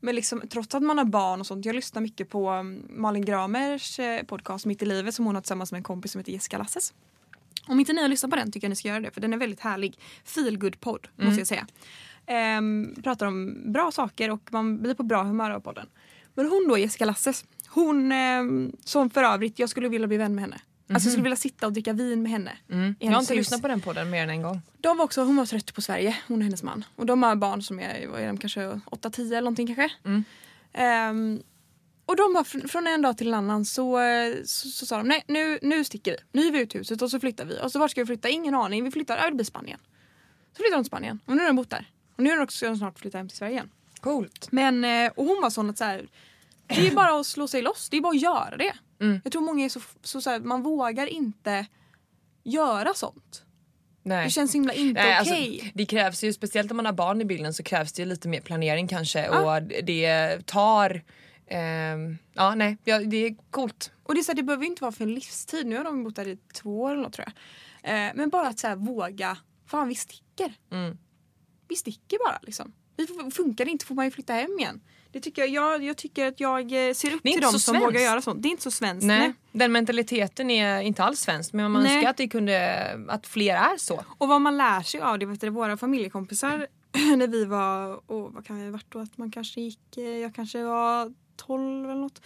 [0.00, 1.64] Men liksom, trots att man har barn och sånt.
[1.64, 5.42] Jag lyssnar mycket på um, Malin Gramers eh, podcast Mitt i livet som hon har
[5.42, 6.92] tillsammans med en kompis som heter Jessica Lasses.
[7.66, 9.32] Om inte ni har lyssnat på den tycker jag ni ska göra det för den
[9.32, 9.98] är väldigt härlig.
[10.24, 11.66] Feel good podd måste jag säga.
[12.26, 15.86] Ehm, pratar om bra saker och man blir på bra humör av podden.
[16.34, 20.34] Men hon då, Jessica Lasses, hon ehm, som för övrigt, jag skulle vilja bli vän
[20.34, 20.60] med henne.
[20.94, 22.52] Alltså jag skulle vilja sitta och dricka vin med henne.
[22.70, 22.94] Mm.
[22.98, 24.62] Jag har inte lyssnat på den podden mer än en gång.
[24.78, 26.84] De var också, hon var trött på Sverige, hon och hennes man.
[26.96, 29.90] Och de har barn som är, vad är de, kanske 8-10 eller någonting kanske.
[30.04, 30.24] Mm.
[30.72, 31.42] Ehm,
[32.06, 34.96] och de var fr- från en dag till en annan så, eh, så, så sa
[34.96, 36.40] de nej nu, nu sticker vi.
[36.40, 37.58] Nu är vi ut huset och så flyttar vi.
[37.62, 38.28] Och så vart ska vi flytta?
[38.28, 38.84] Ingen aning.
[38.84, 39.78] Vi flyttar, ja det blir Spanien.
[40.52, 41.90] Så flyttar de till Spanien och nu har de bott där.
[42.16, 43.70] Och nu är de också snart flytta hem till Sverige igen.
[44.00, 44.48] Coolt.
[44.52, 46.08] Men, eh, och hon var sån att så här,
[46.66, 47.88] det är bara att slå sig loss.
[47.90, 48.72] Det är bara att göra det.
[49.00, 49.20] Mm.
[49.24, 51.66] Jag tror många är så, så, så här, man vågar inte
[52.44, 53.42] göra sånt.
[54.02, 54.24] Nej.
[54.24, 55.58] Det känns himla inte Nej, okej.
[55.60, 58.08] alltså, det krävs ju, speciellt om man har barn i bilden så krävs det ju
[58.08, 59.56] lite mer planering kanske Ja.
[59.56, 61.02] och det tar
[61.46, 63.92] ehm, Ja nej, ja, det är coolt.
[64.02, 65.66] Och det, är så här, det behöver inte vara för en livstid.
[65.66, 67.26] Nu har de bott där i två år eller något tror
[67.82, 68.06] jag.
[68.06, 69.36] Eh, men bara att så här, våga.
[69.66, 70.52] Fan vi sticker.
[70.72, 70.98] Mm.
[71.68, 72.72] Vi sticker bara liksom.
[72.96, 74.80] Vi funkar det inte får man ju flytta hem igen.
[75.12, 77.86] Det tycker jag, jag, jag tycker att jag eh, ser upp till dem som svenskt.
[77.86, 78.42] vågar göra sånt.
[78.42, 79.06] Det är inte så svenskt.
[79.06, 79.32] Nej, nej.
[79.52, 81.94] den mentaliteten är inte alls svensk men man Nej.
[81.94, 84.04] önskar att det kunde, att fler är så.
[84.18, 86.66] Och vad man lär sig av det, vet du, våra familjekompisar
[87.16, 88.98] när vi var, oh, vad kan vi ha varit då?
[88.98, 92.22] Att man kanske gick, eh, jag kanske var 12 eller något.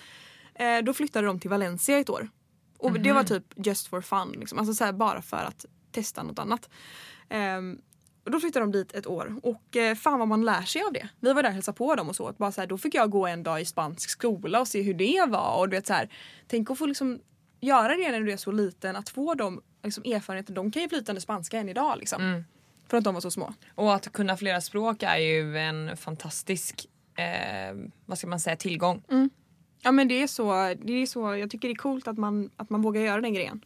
[0.55, 2.29] Eh, då flyttade de till Valencia ett år.
[2.79, 4.59] Och det var typ just for fun, liksom.
[4.59, 6.71] alltså så här, bara för att testa något annat.
[7.29, 7.79] Ehm,
[8.25, 10.93] och då flyttade de dit ett år och eh, fan vad man lär sig av
[10.93, 11.09] det.
[11.21, 12.33] Vi var där och hälsade på dem och så.
[12.39, 14.95] Bara så här, då fick jag gå en dag i spansk skola och se hur
[14.95, 15.59] det var.
[15.59, 16.09] Och du vet, så här,
[16.47, 17.21] tänk att få liksom
[17.61, 18.97] göra det när du är så liten.
[18.97, 20.55] Att få de liksom, erfarenheter.
[20.55, 21.99] De kan ju flytande spanska än idag.
[21.99, 22.21] Liksom.
[22.89, 23.55] För att de var så små.
[23.75, 29.03] Och att kunna flera språk är ju en fantastisk eh, vad ska man säga, tillgång.
[29.83, 32.51] Ja men det är så, det är så jag tycker det är coolt att man,
[32.57, 33.63] att man vågar göra den grejen.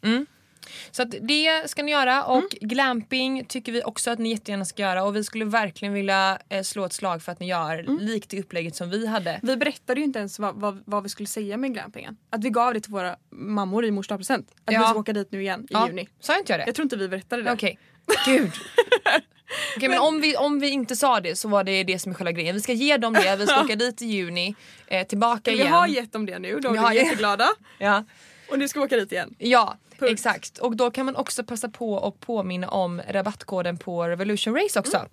[0.91, 5.05] Så det ska ni göra och glamping tycker vi också att ni jättegärna ska göra
[5.05, 8.41] och vi skulle verkligen vilja eh, slå ett slag för att ni gör likt det
[8.41, 9.41] upplägget som vi hade.
[9.43, 12.17] Vi berättade ju inte ens vad, vad, vad vi skulle säga med glampingen.
[12.31, 14.11] Att vi gav det till våra mammor i mors.
[14.11, 14.39] Att Ja.
[14.67, 16.09] vi ska åka dit nu igen i Ja, juni.
[16.21, 16.65] Sa inte jag det?
[16.67, 17.53] Jag tror inte vi berättade det.
[17.53, 17.79] Okej,
[18.27, 18.51] gud.
[19.77, 22.17] Okej men om vi, om vi inte sa det så var det det som är
[22.17, 22.55] själva grejen.
[22.55, 24.55] Vi ska ge dem det, vi ska åka dit i juni,
[24.87, 25.73] eh, tillbaka Vi igen.
[25.73, 27.49] har gett dem det nu, de Vi är jätteglada.
[27.79, 28.05] ja.
[28.51, 29.35] Och nu ska vi åka dit igen.
[29.39, 30.13] Ja, Punkt.
[30.13, 30.59] exakt.
[30.59, 35.07] Och då kan man också passa på och påminna om rabattkoden på Revolution Race också.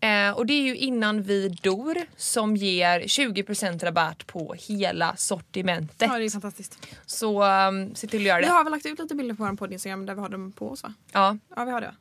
[0.00, 6.08] Eh, och det är ju innan vi dor som ger 20% rabatt på hela sortimentet.
[6.12, 6.86] Ja det är fantastiskt.
[7.06, 8.50] Så um, se till att göra Vi det.
[8.52, 10.70] har väl lagt ut lite bilder på vår podd Instagram där vi har dem på
[10.70, 10.94] oss va?
[11.12, 11.36] Ja.
[11.56, 11.94] Ja vi har det.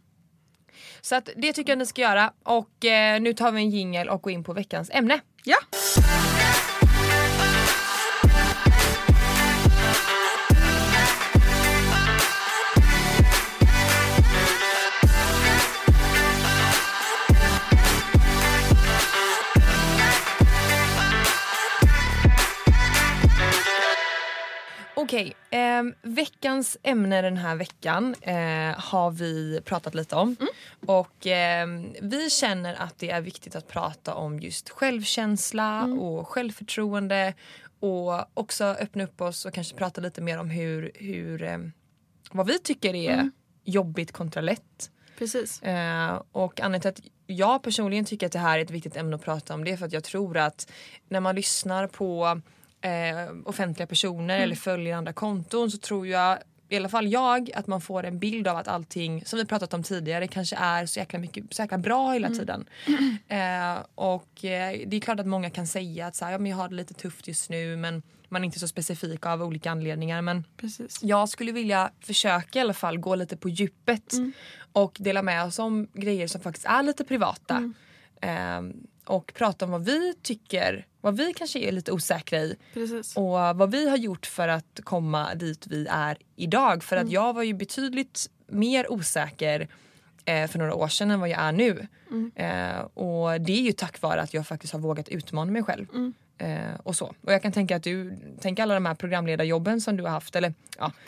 [1.01, 2.31] Så att det tycker jag ni ska göra.
[2.43, 5.19] Och eh, nu tar vi en jingel och går in på veckans ämne.
[5.43, 5.57] Ja!
[25.07, 30.35] Okej, ehm, veckans ämne den här veckan eh, har vi pratat lite om.
[30.85, 37.33] Och ehm, vi känner att det är viktigt att prata om just självkänsla och självförtroende.
[37.79, 41.71] Och också öppna upp oss och kanske prata lite mer om hur, hur ehm,
[42.31, 43.31] vad vi tycker är
[43.63, 44.91] jobbigt kontra lätt.
[45.17, 45.61] Precis.
[45.61, 49.15] Eh, och anledningen till att jag personligen tycker att det här är ett viktigt ämne
[49.15, 50.71] att prata om det är för att jag tror att
[51.09, 52.41] när man lyssnar på
[52.81, 56.37] eh, offentliga personer eller följer andra konton så tror jag
[56.69, 59.73] i alla fall jag att man får en bild av att allting som vi pratat
[59.73, 62.65] om tidigare kanske är så jäkla, mycket, så jäkla bra hela tiden.
[63.27, 66.51] Eh, och eh, det är klart att många kan säga att så här, ja, men
[66.51, 69.71] jag har det lite tufft just nu men man är inte så specifik av olika
[69.71, 70.21] anledningar.
[70.21, 70.99] Men Precis.
[71.03, 74.13] jag skulle vilja försöka i alla fall gå lite på djupet
[74.71, 77.73] och dela med oss om grejer som faktiskt är lite privata.
[78.21, 83.17] Ehm, och prata om vad vi tycker, vad vi kanske är lite osäkra i Precis.
[83.17, 86.83] och vad vi har gjort för att komma dit vi är idag.
[86.83, 89.67] För att jag var ju betydligt mer osäker
[90.25, 91.87] eh, för några år sedan än vad jag är nu.
[92.35, 95.87] Eh, och det är ju tack vare att jag faktiskt har vågat utmana mig själv.
[96.37, 97.05] Eh, och så.
[97.21, 100.35] Och jag kan tänka att du, tänk alla de här programledarjobben som du har haft
[100.35, 100.91] eller ja.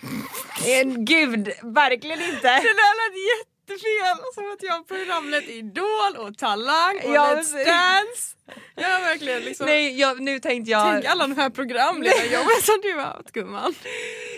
[0.59, 2.47] Eh, Gud, verkligen inte!
[2.47, 4.17] Det där lät jättefel!
[4.33, 7.53] Som att jag programlett Idol och Talang och Ja, Let's.
[7.65, 8.35] Dance.
[8.75, 9.65] Jag har verkligen liksom...
[9.65, 10.91] Nej, jag, nu tänkte jag...
[10.93, 13.73] Tänk alla de här programledarjobben som du har haft gumman.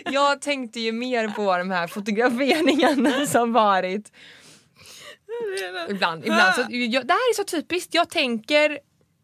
[0.04, 4.12] Jag tänkte ju mer på de här fotograferingarna som varit.
[5.88, 6.54] Ibland, ibland.
[6.54, 7.94] Så, jag, det här är så typiskt.
[7.94, 8.78] Jag tänker,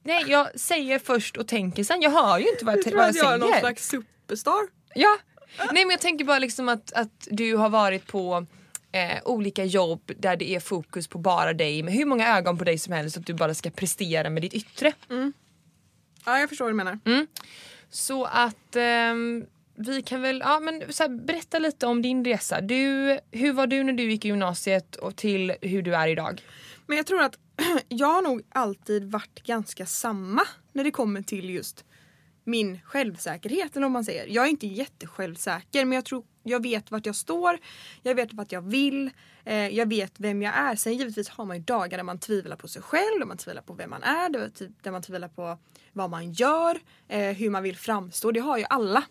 [0.05, 2.03] nej jag säger först och tänker sen.
[2.03, 3.61] Jag hör ju inte vad jag, Jag tror vad jag att jag är någon säger.
[3.61, 4.61] slags superstar.
[4.94, 5.16] Ja.
[5.59, 8.47] Nej men jag tänker bara liksom att, att du har varit på
[8.99, 12.65] eh, olika jobb där det är fokus på bara dig med hur många ögon på
[12.65, 14.93] dig som helst att du bara ska prestera med ditt yttre.
[16.25, 16.99] Ja jag förstår vad du menar.
[17.91, 22.61] Så att ehm, vi kan väl ja, men så här, berätta lite om din resa.
[22.61, 26.43] Du, hur var du när du gick i gymnasiet och till hur du är idag?
[26.87, 27.39] Men jag tror att
[27.89, 31.85] jag har nog alltid varit ganska samma när det kommer till just
[32.45, 34.27] min självsäkerhet eller om man säger.
[34.27, 37.59] Jag är inte jättesjälvsäker men jag tror jag vet vart jag står,
[38.03, 39.11] jag vet vart jag vill,
[39.45, 40.77] eh, jag vet vem jag är.
[40.77, 43.63] Sen givetvis har man ju dagar där man tvivlar på sig själv, där man tvivlar
[43.63, 45.59] på vem man är, där- typ där man tvivlar på
[45.93, 48.33] vad man gör, eh, hur man vill framstå.
[48.33, 49.03] Det har ju alla.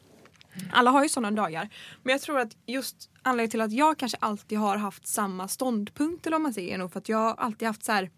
[0.72, 1.70] Alla har ju sådana dagar.
[2.04, 6.28] Men jag tror att just anledningen till att jag kanske alltid har haft samma ståndpunkt
[6.28, 8.10] eller om man säger är nog för att jag alltid haft så här.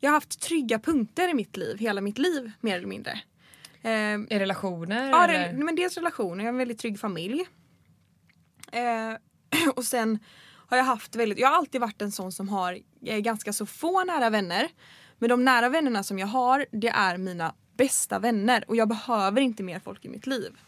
[0.00, 3.20] Jag har haft trygga punkter i mitt liv, hela mitt liv mer eller mindre.
[3.82, 3.90] Eh,
[4.36, 5.10] I relationer?
[5.10, 5.52] Ja, eller?
[5.52, 6.44] det, men dels relationer.
[6.44, 7.44] Jag har en väldigt trygg familj.
[8.72, 10.18] Eh, och sen
[10.68, 13.66] har jag haft väldigt, jag har alltid varit en sån som har eh, ganska så
[13.66, 14.68] få nära vänner.
[15.18, 19.40] Men de nära vännerna som jag har, det är mina bästa vänner och jag behöver
[19.40, 20.58] inte mer folk i mitt liv.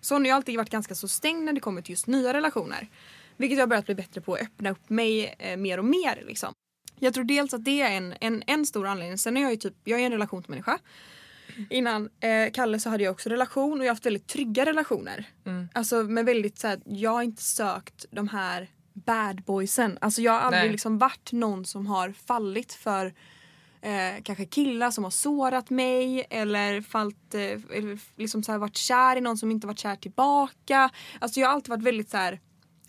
[0.00, 2.88] Så har jag alltid varit ganska så stängd när det kommer till just nya relationer.
[3.36, 6.22] Vilket jag har börjat bli bättre på att öppna upp mig eh, mer och mer.
[6.26, 6.52] Liksom.
[6.98, 9.18] Jag tror dels att det är en, en, en stor anledning.
[9.18, 10.78] Sen är jag ju typ, jag är en relationsmänniska.
[11.70, 15.26] Innan eh, Kalle så hade jag också relation och jag har haft väldigt trygga relationer.
[15.72, 19.98] Alltså med väldigt så här, jag har inte sökt de här bad boysen.
[20.00, 20.72] Alltså jag har aldrig Nej.
[20.72, 23.06] liksom varit någon som har fallit för
[23.80, 27.58] eh, kanske killar som har sårat mig eller fallit, eh,
[28.16, 30.90] liksom så här varit kär i någon som inte varit kär tillbaka.
[31.18, 32.40] Alltså jag har alltid varit väldigt så här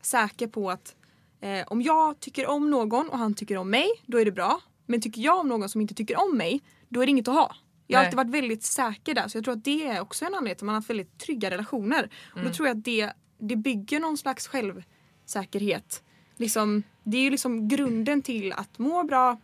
[0.01, 0.95] säker på att
[1.41, 4.61] eh, om jag tycker om någon och han tycker om mig, då är det bra.
[4.85, 7.35] Men tycker jag om någon som inte tycker om mig, då är det inget att
[7.35, 7.55] ha.
[7.93, 8.07] Jag har Nej.
[8.07, 10.63] alltid varit väldigt säker där så jag tror att det är också en anledning till
[10.63, 12.09] att man har haft väldigt trygga relationer.
[12.31, 12.47] Och Mm.
[12.49, 16.03] då tror jag att det, det bygger någon slags självsäkerhet.
[16.37, 19.37] Liksom, det är ju liksom grunden till att må bra,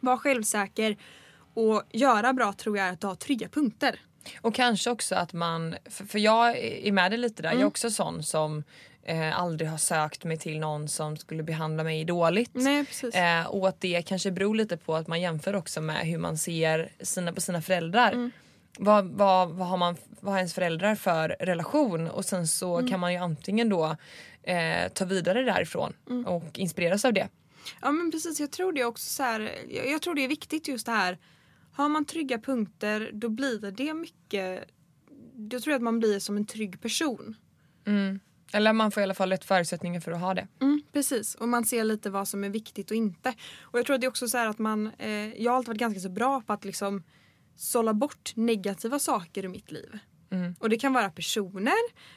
[0.00, 0.96] vara självsäker
[1.54, 4.00] och göra bra tror jag är att ha trygga punkter.
[4.40, 7.58] Och kanske också att man, för, för jag är med dig lite där, Mm.
[7.60, 8.64] jag är också sån som
[9.08, 12.50] eh, aldrig har sökt mig till någon som skulle behandla mig dåligt.
[12.54, 12.84] Nej.
[13.14, 16.38] Eh, och att det kanske beror lite på att man jämför också med hur man
[16.38, 18.12] ser sina, på sina föräldrar.
[18.12, 18.30] Mm.
[18.78, 22.08] Vad, vad, vad, har man, vad har ens föräldrar för relation?
[22.10, 22.90] Och sen så Mm.
[22.90, 23.96] kan man ju antingen då
[24.42, 26.26] eh, ta vidare därifrån Mm.
[26.26, 27.28] och inspireras av det.
[27.82, 30.28] Ja men precis, jag tror det är också så här, jag, jag tror det är
[30.28, 31.18] viktigt just det här.
[31.72, 34.64] Har man trygga punkter då blir det mycket,
[35.34, 37.36] då tror jag att man blir som en trygg person.
[38.52, 40.48] Eller man får i alla fall rätt förutsättningar för att ha det.
[40.60, 43.34] Mm, precis, och man ser lite vad som är viktigt och inte.
[43.60, 45.68] Och jag tror att det är också så här att man, eh, jag har alltid
[45.68, 47.02] varit ganska så bra på att liksom
[47.56, 49.98] sålla bort negativa saker ur mitt liv.
[50.58, 51.72] Och det kan vara personer,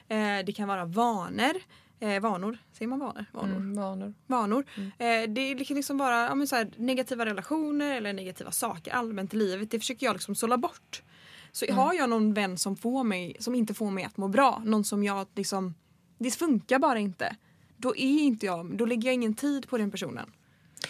[0.07, 1.53] eh, det kan vara vanor,
[1.99, 3.25] eh, vanor, säger man vanor?
[3.33, 3.55] Vanor.
[3.55, 4.13] Mm, vanor.
[4.27, 4.65] vanor.
[4.97, 9.33] Eh, det kan liksom vara ja, men så här, negativa relationer eller negativa saker allmänt
[9.33, 9.71] i livet.
[9.71, 11.03] Det försöker jag liksom sålla bort.
[11.51, 11.77] Så Mm.
[11.77, 14.83] har jag någon vän som, får mig, som inte får mig att må bra, någon
[14.83, 15.75] som jag liksom,
[16.19, 17.35] det funkar bara inte.
[17.77, 20.31] Då är inte jag, då lägger jag ingen tid på den personen.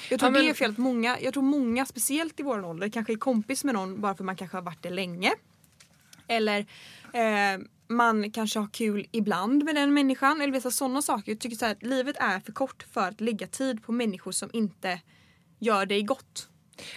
[0.09, 2.89] Jag tror Ja, men- det är fel många, jag tror många speciellt i vår ålder
[2.89, 5.31] kanske är kompis med någon bara för man kanske har varit det länge.
[6.27, 6.59] Eller
[7.13, 10.41] eh, man kanske har kul ibland med den människan.
[10.41, 11.31] Eller vissa sådana saker.
[11.31, 14.31] Jag tycker så här, att livet är för kort för att lägga tid på människor
[14.31, 15.01] som inte
[15.59, 16.48] gör dig gott.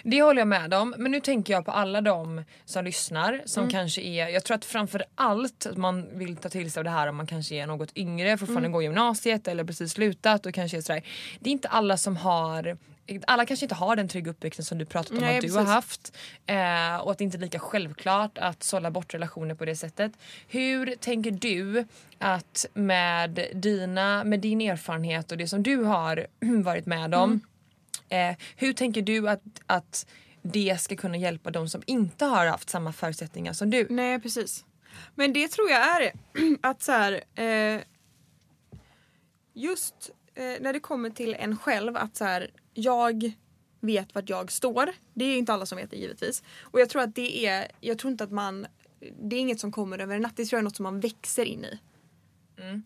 [0.03, 0.95] Det håller jag med om.
[0.99, 4.65] Men nu tänker jag på alla de som lyssnar som kanske är, jag tror att
[4.65, 7.67] framför allt att man vill ta till sig av det här om man kanske är
[7.67, 11.03] något yngre, fortfarande går gymnasiet eller precis slutat och kanske är sådär.
[11.41, 12.77] Det är inte alla som har
[13.27, 15.57] alla kanske inte har den trygga uppväxten som du pratat om Nej, att du precis.
[15.57, 16.17] har haft.
[16.47, 20.13] Eh, och att det inte är lika självklart att sålla bort relationer på det sättet.
[20.49, 21.87] Hur tänker du
[22.19, 26.27] att med, dina, med din erfarenhet och det som du har
[26.63, 27.41] varit med om
[28.13, 30.07] Eh, hur tänker du att, att
[30.43, 33.87] det ska kunna hjälpa de som inte har haft samma förutsättningar som du?
[33.91, 34.65] Nej precis.
[35.15, 36.13] Men det tror jag är.
[36.61, 37.81] Att så här, eh,
[39.53, 43.33] just eh, när det kommer till en själv att så här, jag
[43.81, 44.91] vet vart jag står.
[45.15, 46.43] Det är inte alla som vet det givetvis.
[46.61, 48.67] Och jag tror att det är, jag tror inte att man,
[49.21, 50.37] det är inget som kommer över en natt.
[50.37, 51.79] Det tror jag är något som man växer in i.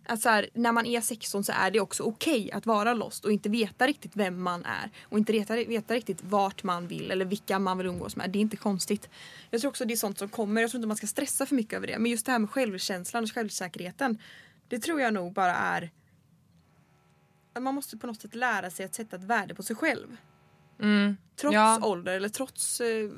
[0.06, 3.24] Att så här, när man är 16 så är det också okej att vara lost
[3.24, 4.90] och inte veta riktigt vem man är.
[5.02, 8.30] Och inte veta, veta riktigt vart man vill eller vilka man vill umgås med.
[8.30, 9.08] Det är inte konstigt.
[9.50, 10.60] Jag tror också det är sånt som kommer.
[10.60, 11.98] Jag tror inte man ska stressa för mycket över det.
[11.98, 14.18] Men just det här med självkänslan och självsäkerheten.
[14.68, 15.90] Det tror jag nog bara är
[17.52, 20.16] att man måste på något sätt lära sig att sätta ett värde på sig själv.
[21.36, 21.80] Trots Ja.
[21.82, 23.10] ålder eller trots eh,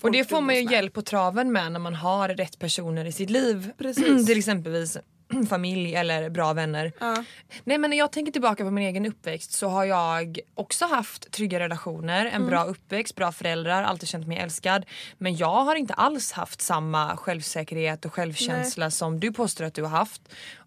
[0.00, 3.12] Och det får man ju hjälp på traven med när man har rätt personer i
[3.12, 3.72] sitt liv.
[3.78, 4.26] Precis.
[4.26, 4.98] Till exempelvis
[5.46, 6.92] familj eller bra vänner.
[7.00, 7.24] Ja.
[7.64, 11.30] Nej men när jag tänker tillbaka på min egen uppväxt så har jag också haft
[11.30, 14.86] trygga relationer, en bra uppväxt, bra föräldrar, alltid känt mig älskad.
[15.18, 19.82] Men jag har inte alls haft samma självsäkerhet och självkänsla som du påstår att du
[19.82, 20.22] har haft.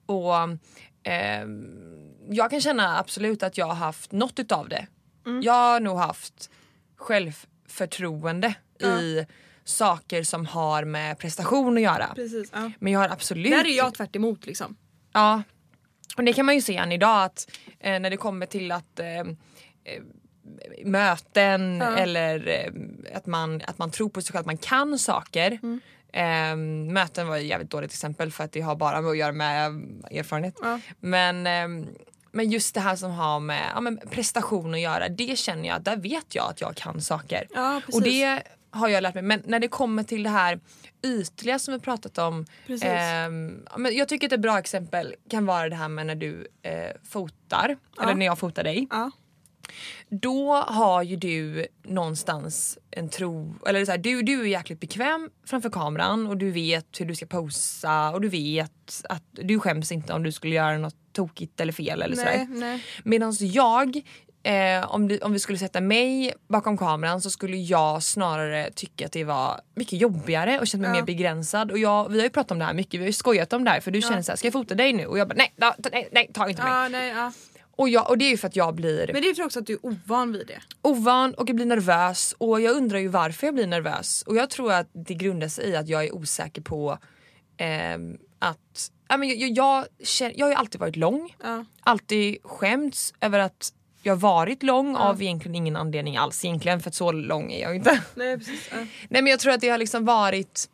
[0.05, 0.33] Och
[1.03, 1.69] ehm,
[2.29, 4.87] jag kan känna absolut att jag har haft något utav det.
[5.43, 6.49] Jag har nog haft
[6.97, 9.25] självförtroende i
[9.65, 12.11] saker som har med prestation att göra.
[12.15, 12.49] Precis.
[12.53, 12.71] Ja.
[12.79, 14.75] Men jag har absolut Där är jag tvärt emot liksom.
[15.13, 15.43] Ja,
[16.17, 18.99] och det kan man ju se än idag att eh, när det kommer till att
[18.99, 19.25] eh, eh,
[20.85, 25.59] möten eller eh, att, man, att man tror på sig själv, att man kan saker.
[25.63, 25.79] Mm.
[26.13, 26.55] Eh,
[26.93, 29.67] möten var ett jävligt dåligt exempel för att det har bara med att göra med
[29.67, 30.55] eh, erfarenhet.
[30.61, 30.79] Ja.
[30.99, 31.87] Men, eh,
[32.31, 35.97] men just det här som har med ja, prestation att göra, det känner jag, där
[35.97, 37.47] vet jag att jag kan saker.
[37.53, 37.95] Ja, precis.
[37.95, 38.43] och det
[38.75, 39.23] har jag lärt mig.
[39.23, 40.59] Men när det kommer till det här
[41.05, 42.45] ytliga som vi pratat om.
[42.65, 43.29] Ja,
[43.77, 46.91] men jag tycker att ett bra exempel kan vara det här med när du eh,
[47.03, 48.87] fotar, eller när jag fotar dig.
[48.89, 49.11] Ja.
[50.09, 55.29] Då har ju du någonstans en tro, eller så här, du, du är jäkligt bekväm
[55.45, 59.91] framför kameran och du vet hur du ska posa och du vet att du skäms
[59.91, 62.59] inte om du skulle göra något tokigt eller fel eller Nej, sådär.
[62.59, 62.83] nej.
[63.03, 64.01] Medan jag,
[64.45, 69.05] eh, om, du, om vi skulle sätta mig bakom kameran så skulle jag snarare tycka
[69.05, 71.01] att det var mycket jobbigare och känna mig Ja.
[71.01, 71.71] mer begränsad.
[71.71, 73.63] Och jag, vi har ju pratat om det här mycket, vi har ju skojat om
[73.63, 75.05] det här för du känner såhär, ska jag fota dig nu?
[75.05, 76.71] Och jag bara nej, ta- nej, nej ta inte mig.
[76.71, 77.31] Ja, nej, ja.
[77.77, 79.59] Och, jag, och det är ju för att jag blir Men det tror jag också
[79.59, 80.59] att du är ovan vid det.
[80.81, 84.21] ovan och jag blir nervös och jag undrar ju varför jag blir nervös.
[84.27, 86.97] Och jag tror att det grundar sig i att jag är osäker på
[87.57, 89.85] ehm, att ja, men jag, jag,
[90.19, 91.65] jag, jag har ju alltid varit lång, Ja.
[91.83, 93.71] alltid skämts över att
[94.05, 97.75] jag varit lång av egentligen ingen anledning alls egentligen för att så lång är jag
[97.75, 98.03] inte.
[98.15, 98.69] Nej, precis.
[98.71, 98.77] Ja.
[99.09, 100.69] Nej men jag tror att det har liksom varit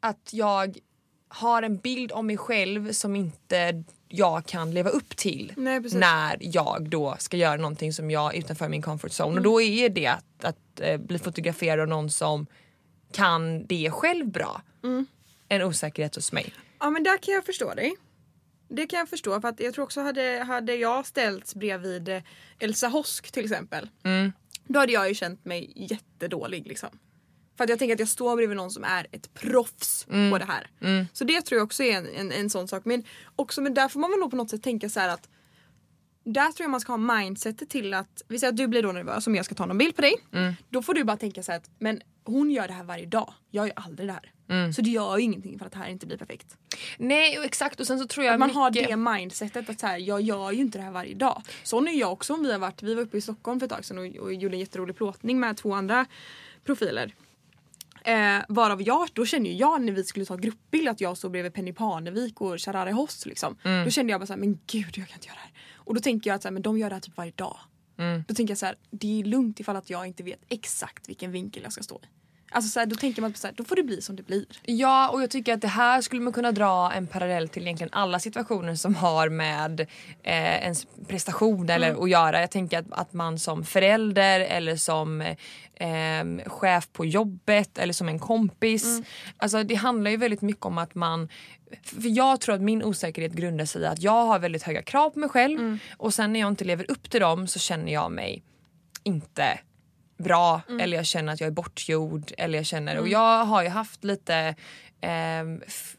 [0.00, 0.78] att jag
[1.28, 6.36] har en bild om mig själv som inte jag kan leva upp till Nej, när
[6.40, 9.36] jag då ska göra någonting som jag utanför min comfort zone.
[9.36, 12.46] Och då är det att, att eh, bli fotograferad av någon som
[13.12, 14.62] kan det själv bra.
[15.48, 16.54] En osäkerhet hos mig.
[16.80, 17.96] ja men där kan jag förstå dig.
[18.68, 22.22] Det kan jag förstå för att jag tror också hade, hade jag ställts bredvid eh,
[22.58, 23.88] Elsa Hosk till exempel.
[24.66, 26.88] Då hade jag ju känt mig jättedålig liksom.
[27.56, 30.44] För att jag tänker att jag står bredvid någon som är ett proffs på det
[30.44, 30.70] här.
[31.12, 32.84] Så det tror jag också är en, en, en sån sak.
[32.84, 33.04] Men
[33.36, 35.28] också men där får man väl nog på något sätt tänka så att
[36.24, 38.92] där tror jag man ska ha mindsetet till att, vi säger att du blir då
[38.92, 40.14] nervös om jag ska ta någon bild på dig.
[40.68, 43.34] Då får du bara tänka så här att men hon gör det här varje dag.
[43.50, 44.32] Jag gör aldrig det här.
[44.74, 46.56] Så det gör ju ingenting för att det här inte blir perfekt.
[46.98, 48.88] Nej och exakt och sen så tror jag Att man har mycket...
[48.88, 51.42] det mindsetet att så här, jag gör ju inte det här varje dag.
[51.62, 53.72] Sån är jag också om vi har varit, vi var uppe i Stockholm för ett
[53.72, 56.06] tag sedan och, och gjorde en jätterolig plåtning med två andra
[56.64, 57.14] profiler.
[58.04, 61.54] Eh, varav jag, då kände jag när vi skulle ta gruppbild att jag stod bredvid
[61.54, 63.56] Penny Parnevik och Sharare Hoss liksom.
[63.84, 65.52] Då kände jag bara såhär, men gud jag kan inte göra det här.
[65.74, 67.58] Och då tänker jag att så här, men de gör det här typ varje dag.
[68.28, 71.32] Då tänker jag så här, det är lugnt ifall att jag inte vet exakt vilken
[71.32, 72.06] vinkel jag ska stå i.
[72.54, 74.22] Alltså så här, då tänker man på så här, då får det bli som det
[74.22, 74.44] blir.
[74.62, 77.92] Ja, och jag tycker att det här skulle man kunna dra en parallell till egentligen
[77.92, 79.80] alla situationer som har med
[80.22, 82.40] eh, ens prestation eller att göra.
[82.40, 88.08] Jag tänker att, att man som förälder eller som eh, chef på jobbet eller som
[88.08, 89.02] en kompis.
[89.36, 91.28] Alltså det handlar ju väldigt mycket om att man
[91.82, 95.10] för jag tror att min osäkerhet grundar sig i att jag har väldigt höga krav
[95.10, 98.12] på mig själv och sen när jag inte lever upp till dem så känner jag
[98.12, 98.42] mig
[99.02, 99.58] inte
[100.16, 102.32] bra eller jag känner att jag är bortgjord.
[102.38, 104.54] Eller jag känner, och jag har ju haft lite,
[105.66, 105.96] f-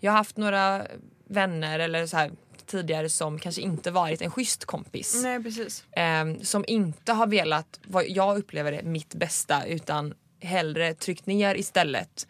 [0.00, 0.86] jag har haft några
[1.28, 2.30] vänner eller så här
[2.66, 5.20] tidigare som kanske inte varit en schysst kompis.
[5.22, 5.84] Nej precis.
[5.92, 11.54] Ehm, som inte har velat, vad jag upplever det, mitt bästa utan hellre tryckt ner
[11.54, 12.26] istället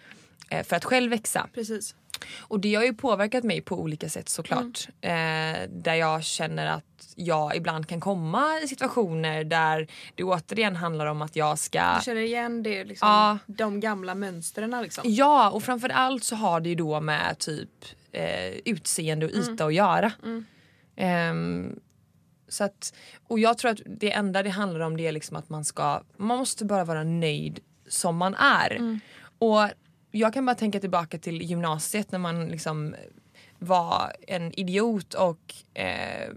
[0.51, 1.49] eh, för att själv växa.
[1.55, 1.95] precis.
[2.39, 4.89] Och det har ju påverkat mig på olika sätt såklart.
[5.01, 5.11] Eh,
[5.69, 6.85] där jag känner att
[7.19, 11.95] jag ibland kan komma i situationer där det återigen handlar om att jag ska...
[11.97, 13.39] Du känner igen det, liksom, Ja.
[13.47, 15.05] de gamla mönstren liksom.
[15.07, 17.71] Ja, och framför allt så har det ju då med typ
[18.13, 20.13] eh, utseende och yta att göra.
[20.97, 21.81] Ehm,
[22.49, 22.95] så att,
[23.29, 26.03] och jag tror att det enda det handlar om det är liksom att man ska,
[26.17, 29.01] man måste bara vara nöjd som man är.
[29.39, 29.69] Och
[30.11, 32.95] jag kan bara tänka tillbaka till gymnasiet när man liksom
[33.59, 36.29] var en idiot och eh,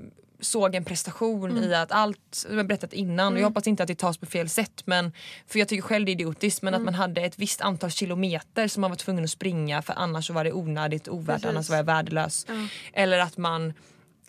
[0.41, 3.87] såg en prestation i att allt, som jag berättat innan, och jag hoppas inte att
[3.87, 5.11] det tas på fel sätt men
[5.47, 8.67] för jag tycker själv det är idiotiskt men att man hade ett visst antal kilometer
[8.67, 11.83] som man var tvungen att springa för annars var det onödigt ovärt, annars var jag
[11.83, 12.45] värdelös.
[12.93, 13.73] Eller att man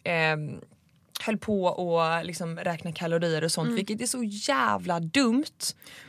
[0.05, 0.61] ehm,
[1.21, 5.45] höll på och liksom räkna kalorier och sånt vilket är så jävla dumt.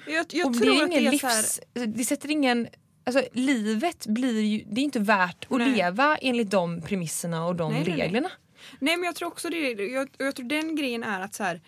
[0.08, 1.60] Jag, jag och tror det är att det ingen är så här, livs...
[1.98, 2.68] Det sätter ingen...
[3.06, 4.63] Alltså livet blir ju...
[4.70, 5.76] Det är inte värt att Nej.
[5.76, 8.32] leva enligt de premisserna och de Nej, nej, nej.
[8.80, 9.71] Nej men jag tror också det.
[9.71, 11.62] Jag, jag tror den grejen är att så här.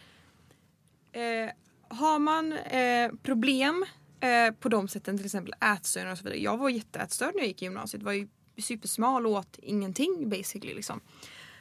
[1.11, 1.49] Eh,
[1.87, 3.85] har man eh, problem
[4.19, 6.41] eh, på de sätten, till exempel ätstörningar och så vidare.
[6.41, 8.03] Jag var jätteätstörd när jag gick i gymnasiet.
[8.03, 8.27] Var ju
[8.57, 11.01] supersmal och åt ingenting basically liksom.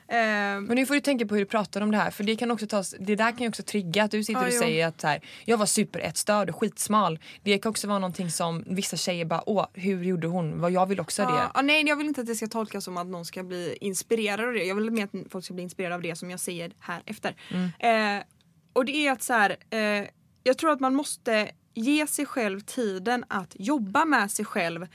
[0.08, 2.36] Eh, Men nu får du tänka på hur du pratar om det här för det
[2.36, 4.58] kan också tas, det där kan ju också trigga att du sitter Ja, och jo.
[4.60, 7.18] säger att så här, jag var superätstörd och skitsmal.
[7.42, 10.60] Det kan också vara någonting som vissa tjejer bara åh hur gjorde hon?
[10.60, 11.50] Vad jag vill också ja, det.
[11.54, 14.48] ja, nej jag vill inte att det ska tolkas som att någon ska bli inspirerad
[14.48, 14.64] av det.
[14.64, 17.36] Jag vill mer att folk ska bli inspirerade av det som jag säger här efter.
[17.50, 18.18] Mm.
[18.18, 18.24] Eh,
[18.72, 20.08] och det är att så här, eh,
[20.42, 24.86] jag tror att man måste ge sig själv tiden att jobba med sig själv.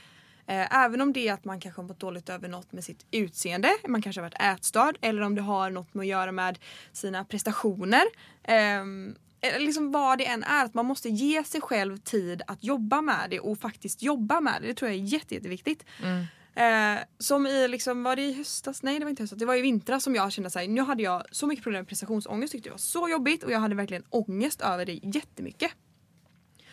[0.50, 3.06] Eh, även om det är att man kanske har mått dåligt över något med sitt
[3.10, 6.58] utseende, man kanske har varit ätstörd eller om det har något med att göra med
[6.92, 8.02] sina prestationer.
[8.42, 9.14] Ehm,
[9.58, 13.30] liksom vad det än är, att man måste ge sig själv tid att jobba med
[13.30, 14.66] det och faktiskt jobba med det.
[14.66, 15.84] Det tror jag är jätte, jätteviktigt.
[16.54, 18.82] Eh, som i, liksom, var det i höstas?
[18.82, 21.02] Nej det var inte höstas, det var i vintras som jag kände såhär, nu hade
[21.02, 24.04] jag så mycket problem med prestationsångest, tyckte det var så jobbigt och jag hade verkligen
[24.08, 25.70] ångest över det jättemycket.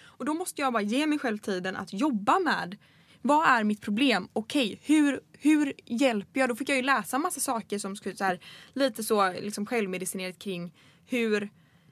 [0.04, 2.78] Och då måste jag bara ge mig själv tiden att jobba med
[3.22, 4.28] vad är mitt problem?
[4.34, 6.50] Okej, hur, hur hjälper jag?
[6.50, 8.40] Då fick jag ju läsa massa saker som skulle så här,
[8.74, 10.74] lite så liksom självmedicinerat kring
[11.06, 11.50] hur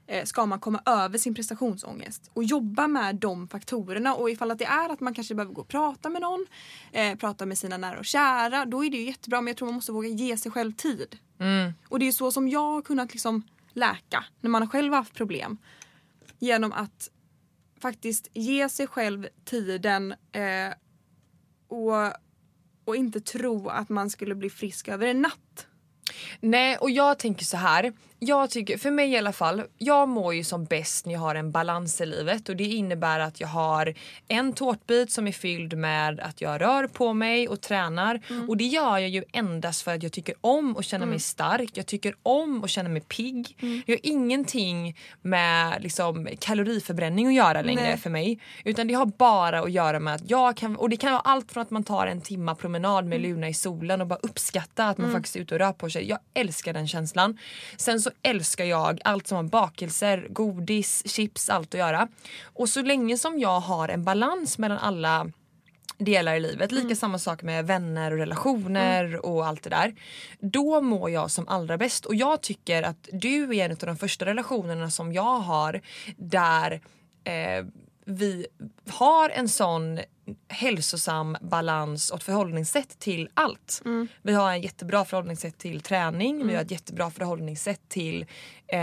[0.08, 4.60] eh, ska man komma över sin prestationsångest och jobba med de faktorerna och ifall att
[4.60, 6.46] det är att man kanske behöver gå och prata med någon,
[6.92, 9.66] eh, prata med sina nära och kära, då är det ju jättebra men jag tror
[9.66, 11.18] man måste våga ge sig själv tid.
[11.88, 15.14] Och det är så som jag har kunnat liksom läka när man har själv haft
[15.14, 15.58] problem.
[16.40, 17.10] Genom att
[17.80, 20.74] faktiskt ge sig själv tiden eh,
[21.76, 22.14] och,
[22.86, 25.68] och inte tro att man skulle bli frisk över en natt.
[26.40, 27.94] Nej och jag tänker så här.
[28.20, 31.36] Jag tycker, för mig i alla fall, jag mår ju som bäst när jag har
[31.36, 33.94] en balans i livet och det innebär att jag har
[34.28, 38.64] en tårtbit som är fylld med att jag rör på mig och tränar och det
[38.64, 41.70] gör jag ju endast för att jag tycker om att känna mig stark.
[41.74, 43.58] Jag tycker om att känna mig pigg.
[43.86, 47.98] Jag har ingenting med liksom, kaloriförbränning att göra längre Nej.
[47.98, 51.12] för mig utan det har bara att göra med att jag kan, och det kan
[51.12, 54.20] vara allt från att man tar en timma promenad med Luna i solen och bara
[54.22, 56.10] uppskatta att man faktiskt är ute och rör på sig.
[56.10, 57.38] Jag älskar den känslan.
[57.78, 62.08] Sen så älskar jag allt som har bakelser, godis, chips, allt att göra.
[62.44, 65.32] Och så länge som jag har en balans mellan alla
[65.98, 66.72] delar i livet.
[66.72, 69.96] Lika samma sak med vänner och relationer och allt det där.
[70.40, 73.98] Då mår jag som allra bäst och jag tycker att du är en av de
[73.98, 75.82] första relationerna som jag har
[76.18, 76.82] där
[77.24, 77.66] eh,
[78.06, 78.48] vi
[78.90, 80.00] har en sån
[80.48, 83.82] hälsosam balans och ett förhållningssätt till allt.
[84.22, 88.22] Vi har en jättebra förhållningssätt till träning, vi har ett jättebra förhållningssätt till
[88.68, 88.78] eh,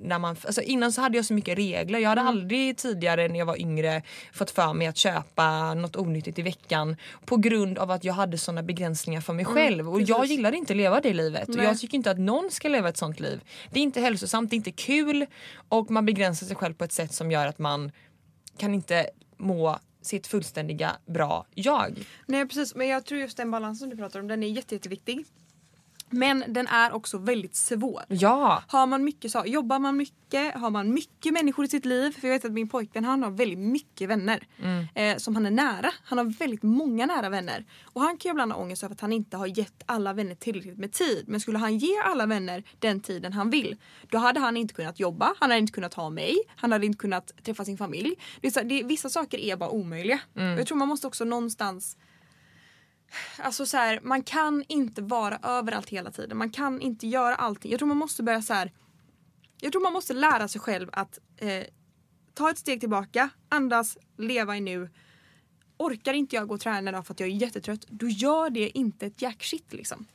[0.00, 1.98] när man, alltså innan så hade jag så mycket regler.
[1.98, 4.02] Jag hade aldrig tidigare när jag var yngre
[4.32, 8.38] fått för mig att köpa något onyttigt i veckan på grund av att jag hade
[8.38, 9.88] såna begränsningar för mig själv.
[9.90, 11.48] Och jag gillar inte att leva det livet.
[11.48, 13.40] Och jag tycker inte att någon ska leva ett sånt liv.
[13.70, 15.26] Det är inte hälsosamt, det är inte kul
[15.68, 17.92] och man begränsar sig själv på ett sätt som gör att man
[18.58, 19.06] kan inte
[19.36, 22.06] må sitt fullständiga bra jag.
[22.26, 25.24] Nej precis, men jag tror just den balansen du pratar om den är jätte, jätteviktig.
[26.10, 28.02] Men den är också väldigt svår.
[28.08, 28.62] Ja!
[28.68, 32.10] Har man mycket, så, jobbar man mycket, har man mycket människor i sitt liv.
[32.20, 34.46] För jag vet att min pojkvän han har väldigt mycket vänner.
[34.94, 35.90] Eh, som han är nära.
[36.04, 37.64] Han har väldigt många nära vänner.
[37.84, 40.34] Och han kan ju ibland ha ångest över att han inte har gett alla vänner
[40.34, 41.24] tillräckligt med tid.
[41.26, 43.76] Men skulle han ge alla vänner den tiden han vill.
[44.10, 46.98] Då hade han inte kunnat jobba, han hade inte kunnat ha mig, han hade inte
[46.98, 48.14] kunnat träffa sin familj.
[48.40, 50.20] Det är så, det, vissa saker är bara omöjliga.
[50.34, 51.96] Och jag tror man måste också någonstans
[53.36, 56.38] Alltså så här, man kan inte vara överallt hela tiden.
[56.38, 57.70] Man kan inte göra allting.
[57.70, 58.72] Jag tror man måste börja så här.
[59.60, 61.64] Jag tror man måste lära sig själv att eh,
[62.34, 64.90] ta ett steg tillbaka, andas, leva i nu.
[65.76, 68.78] Orkar inte jag gå och träna idag för att jag är jättetrött, då gör det
[68.78, 70.06] inte ett jack shit liksom.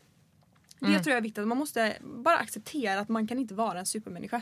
[0.80, 1.48] Det tror jag är viktigt.
[1.48, 4.41] Man måste bara acceptera att man kan inte vara en supermänniska.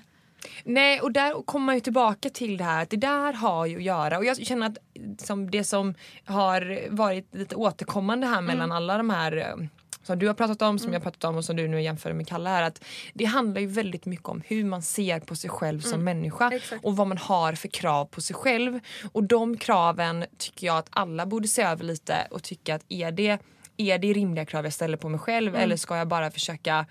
[0.64, 3.76] Nej och där kommer man ju tillbaka till det här att det där har ju
[3.76, 4.18] att göra.
[4.18, 4.78] Och jag känner att
[5.22, 5.94] som det som
[6.26, 9.68] har varit lite återkommande här mellan alla de här eh,
[10.04, 12.14] som du har pratat om, som jag har pratat om och som du nu jämför
[12.14, 12.84] med Kalle är att
[13.14, 16.86] det handlar ju väldigt mycket om hur man ser på sig själv som människa Exakt.
[16.86, 18.80] och vad man har för krav på sig själv.
[19.12, 23.12] Och de kraven tycker jag att alla borde se över lite och tycka att är
[23.12, 23.40] det,
[23.78, 26.86] är det rimliga krav jag ställer på mig själv eller ska jag bara försöka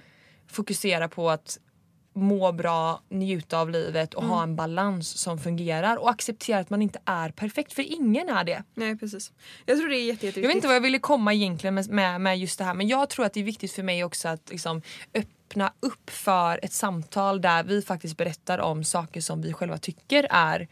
[0.46, 1.58] fokusera på att
[2.12, 6.82] må bra, njuta av livet och ha en balans som fungerar och acceptera att man
[6.82, 8.62] inte är perfekt för ingen är det.
[8.74, 9.32] Nej precis.
[9.66, 10.42] Jag tror det är jätte, jätteviktigt.
[10.42, 12.88] Jag vet inte vad jag ville komma egentligen med, med, med just det här men
[12.88, 14.82] jag tror att det är viktigt för mig också att liksom
[15.14, 20.26] öppna upp för ett samtal där vi faktiskt berättar om saker som vi själva tycker
[20.30, 20.68] är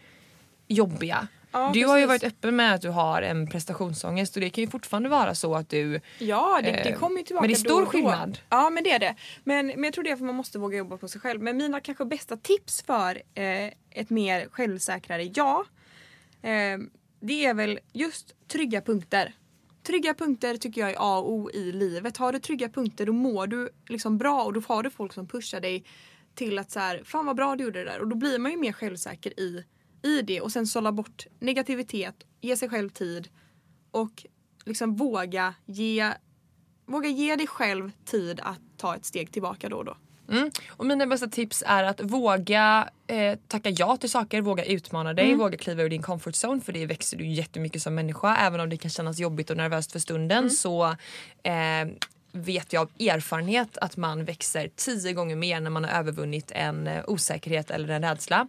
[0.69, 1.29] jobbiga.
[1.53, 4.65] Ja, du har ju varit öppen med att du har en prestationsångest och det kan
[4.65, 7.55] ju fortfarande vara så att du Ja, det, det Eh, kommer ju tillbaka men det
[7.55, 8.39] är stor skillnad.
[8.49, 9.15] Ja, men det är det.
[9.45, 11.43] Men, men jag tror det är för man måste våga jobba på sig själv.
[11.43, 15.59] Men mina kanske bästa tips för eh, ett mer självsäkrare jag.
[16.43, 16.79] Eh,
[17.21, 19.33] det är väl just trygga punkter.
[19.87, 22.17] Trygga punkter tycker jag är A och O i livet.
[22.17, 25.29] Har du trygga punkter då mår du liksom bra och då har du folk som
[25.29, 25.85] pushar dig
[26.35, 28.01] till att så här, fan vad bra du gjorde det där.
[28.01, 29.65] Och då blir man ju mer självsäker i,
[30.03, 33.29] i det och sen sålla bort negativitet, ge sig själv tid
[33.91, 34.25] och
[34.65, 36.13] liksom våga ge,
[36.87, 39.97] våga ge dig själv tid att ta ett steg tillbaka då och då.
[40.31, 40.51] Mm.
[40.69, 45.27] Och mina bästa tips är att våga eh, tacka ja till saker, våga utmana dig,
[45.27, 45.39] Mm.
[45.39, 48.37] våga kliva ur din comfort zone för det växer du jättemycket som människa.
[48.37, 50.51] Även om det kan kännas jobbigt och nervöst för stunden Mm.
[50.51, 50.85] så
[51.43, 51.89] eh,
[52.39, 56.87] vet jag av erfarenhet att man växer tio gånger mer när man har övervunnit en
[56.87, 58.49] eh, osäkerhet eller en rädsla.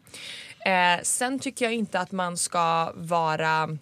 [0.65, 3.77] Eh, sen tycker jag inte att man ska vara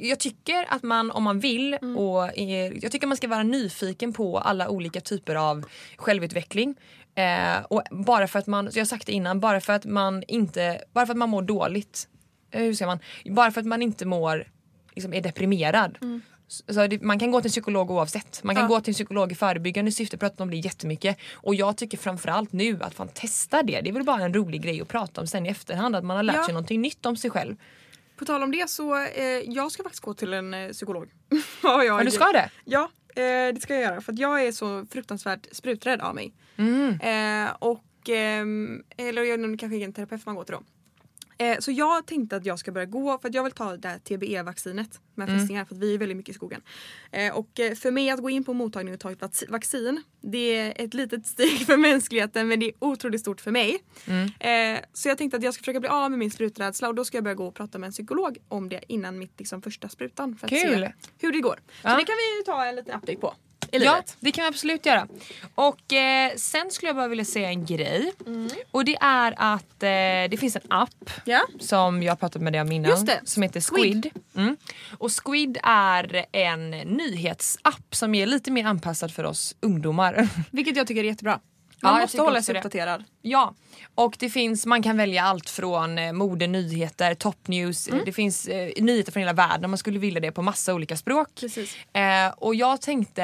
[0.00, 4.12] jag tycker att man om man vill och är, jag tycker man ska vara nyfiken
[4.12, 5.64] på alla olika typer av
[5.96, 6.74] självutveckling.
[7.14, 10.22] Eh, och bara för att man, jag har sagt det innan, bara för att man
[10.28, 12.08] inte, bara för att man mår dåligt.
[12.50, 12.98] Eh, hur ska man?
[13.30, 14.46] Bara för att man inte mår,
[14.94, 15.98] liksom är deprimerad.
[16.00, 18.42] Så så det, man kan gå till en psykolog oavsett.
[18.44, 18.68] Man kan Ja.
[18.68, 21.18] gå till en psykolog i förebyggande syfte, prata om det jättemycket.
[21.34, 23.80] Och jag tycker framförallt nu att fan testa det.
[23.80, 25.96] Det är väl bara en rolig grej att prata om sen i efterhand.
[25.96, 26.44] Att man har lärt Ja.
[26.44, 27.56] sig någonting nytt om sig själv.
[28.16, 31.08] På tal om det så eh, jag ska faktiskt gå till en eh, psykolog.
[31.62, 32.50] ja, jag, Ja, du ska det?
[32.64, 36.32] Ja, eh, det ska jag göra för jag är så fruktansvärt spruträdd av mig.
[37.02, 40.62] Eh, och, ehm, eller jag är kanske ingen terapeut man går till då.
[41.38, 43.88] Eh, så jag tänkte att jag ska börja gå för att jag vill ta det
[43.88, 46.62] här TBE-vaccinet med fästingar för att vi är väldigt mycket i skogen.
[47.12, 50.02] Eh, och eh, för mig att gå in på mottagning och ta ett vac- vaccin
[50.20, 53.78] det är ett litet steg för mänskligheten men det är otroligt stort för mig.
[54.40, 57.04] Eh, så jag tänkte att jag ska försöka bli av med min spruträdsla och då
[57.04, 59.88] ska jag börja gå och prata med en psykolog om det innan mitt liksom, första
[59.88, 60.36] sprutan.
[60.36, 60.80] För att Kul.
[60.80, 61.60] se hur det går.
[61.82, 61.90] Ja.
[61.90, 63.34] Så det kan vi ju ta en liten update på.
[63.72, 64.16] I Ja, livet.
[64.20, 65.08] det kan vi absolut göra.
[65.54, 68.12] Och eh, sen skulle jag bara vilja säga en grej.
[68.70, 71.40] Och det är att eh, det finns en app Ja.
[71.60, 73.06] som jag har pratat med dig om innan.
[73.24, 74.02] Som heter Squid.
[74.02, 74.10] Squid.
[74.36, 74.56] Mm.
[74.98, 80.28] Och Squid är en nyhetsapp som är lite mer anpassad för oss ungdomar.
[80.50, 81.40] Vilket jag tycker är jättebra.
[81.86, 83.04] Ja, Man jag måste hålla sig uppdaterad.
[83.22, 83.54] Ja,
[83.94, 87.88] och det finns, man kan välja allt från eh, mode, nyheter, top news.
[87.88, 88.02] Mm.
[88.04, 90.96] Det finns eh, nyheter från hela världen om man skulle vilja det på massa olika
[90.96, 91.28] språk.
[91.92, 93.22] Eh, och jag tänkte,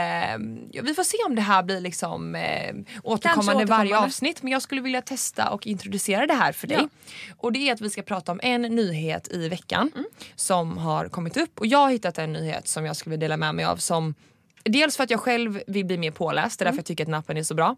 [0.73, 3.99] ja, vi får se om det här blir liksom eh, återkommande varje återkommande.
[3.99, 4.43] avsnitt.
[4.43, 6.79] Men jag skulle vilja testa och introducera det här för dig.
[6.81, 6.89] Ja.
[7.37, 10.05] Och det är att vi ska prata om en nyhet i veckan Mm.
[10.37, 11.61] som har kommit upp.
[11.61, 14.15] Och jag har hittat en nyhet som jag skulle vilja dela med mig av som
[14.65, 17.09] Dels för att jag själv vill bli mer påläst, det är därför jag tycker att
[17.11, 17.77] nappen är så bra.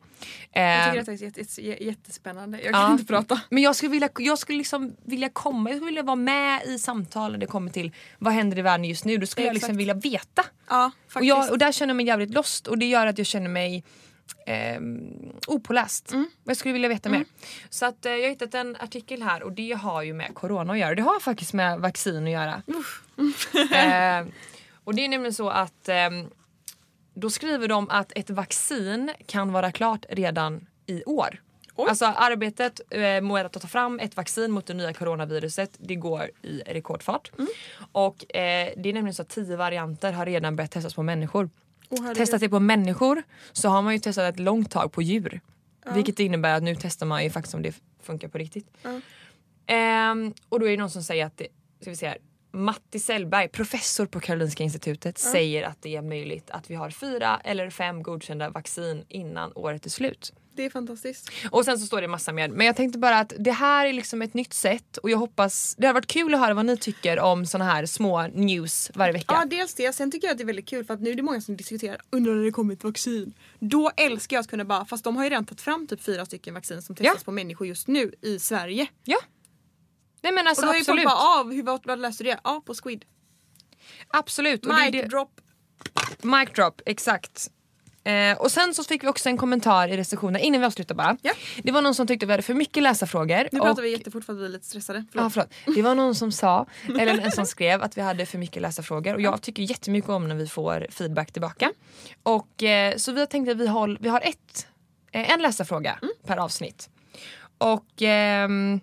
[0.52, 2.60] Jag Eh, tycker att det är jätte, jätte, jättespännande.
[2.62, 2.92] Jag kan Ja.
[2.92, 3.40] inte prata.
[3.50, 6.78] men jag skulle, vilja, jag skulle liksom vilja komma, jag skulle vilja vara med i
[6.78, 9.16] samtal när det kommer till vad händer i världen just nu.
[9.16, 9.78] Då skulle jag liksom Exakt.
[9.80, 10.44] vilja veta.
[10.68, 10.90] Ja.
[11.14, 13.48] Och, jag, och där känner jag mig jävligt lost och det gör att jag känner
[13.48, 13.84] mig
[14.46, 14.80] eh,
[15.46, 16.12] opåläst.
[16.44, 17.24] Jag skulle vilja veta mer.
[17.70, 20.72] Så att, eh, jag har hittat en artikel här och det har ju med corona
[20.72, 20.94] att göra.
[20.94, 22.62] Det har faktiskt med vaccin att göra.
[23.54, 24.26] eh,
[24.84, 26.26] och det är nämligen så att ehm,
[27.14, 31.40] då skriver de att ett vaccin kan vara klart redan i år.
[31.76, 36.30] Alltså arbetet eh, med att ta fram ett vaccin mot det nya coronaviruset det går
[36.42, 37.32] i rekordfart.
[37.92, 41.50] Och eh, det är nämligen så att tio varianter har redan börjat testas på människor.
[41.90, 42.16] Herregud.
[42.16, 45.40] Testat det på människor så har man ju testat ett långt tag på djur.
[45.94, 48.66] Vilket innebär att nu testar man ju faktiskt om det funkar på riktigt.
[49.66, 51.46] Ehm, och då är det någon som säger att det,
[51.80, 52.18] ska vi se här,
[52.54, 57.40] Matti Sellberg, professor på Karolinska institutet, säger att det är möjligt att vi har fyra
[57.44, 60.32] eller fem godkända vaccin innan året är slut.
[60.56, 61.30] Det är fantastiskt.
[61.50, 62.48] Och sen så står det massa mer.
[62.48, 65.74] Men jag tänkte bara att det här är liksom ett nytt sätt och jag hoppas,
[65.78, 69.12] det har varit kul att höra vad ni tycker om såna här små news varje
[69.12, 69.34] vecka.
[69.40, 71.14] Ja dels det, sen tycker jag att det är väldigt kul för att nu är
[71.14, 73.32] det många som diskuterar undrar när det kommer ett vaccin.
[73.58, 76.26] Då älskar jag att kunna bara, fast de har ju redan tagit fram typ fyra
[76.26, 77.24] stycken vaccin som testas Ja.
[77.24, 78.86] på människor just nu i Sverige.
[79.04, 79.18] Ja.
[80.24, 81.04] Nej men Och alltså då är ju folk absolut.
[81.18, 82.40] bara av, hur vad, vad läste du det?
[82.44, 83.04] Ja på Squid.
[84.08, 84.66] absolut.
[84.66, 85.40] Och Mic det- drop.
[86.22, 87.50] Mic drop, exakt.
[88.04, 91.16] Eh, och sen så fick vi också en kommentar i recensionen innan vi avslutar bara.
[91.22, 91.32] Ja.
[91.62, 93.48] Det var någon som tyckte vi hade för mycket läsarfrågor.
[93.52, 95.04] Nu och, pratar vi jättefort för att vi är lite stressade.
[95.12, 95.32] Förlåt.
[95.32, 95.50] förlåt.
[95.76, 96.66] Det var någon som sa,
[97.00, 100.28] eller en som skrev att vi hade för mycket läsarfrågor och jag tycker jättemycket om
[100.28, 101.72] när vi får feedback tillbaka.
[102.22, 104.66] Och, eh, så vi har tänkt att vi har, vi har ett,
[105.12, 106.14] eh, en läsarfråga Mm.
[106.26, 106.90] per avsnitt.
[107.58, 108.80] Och ehm,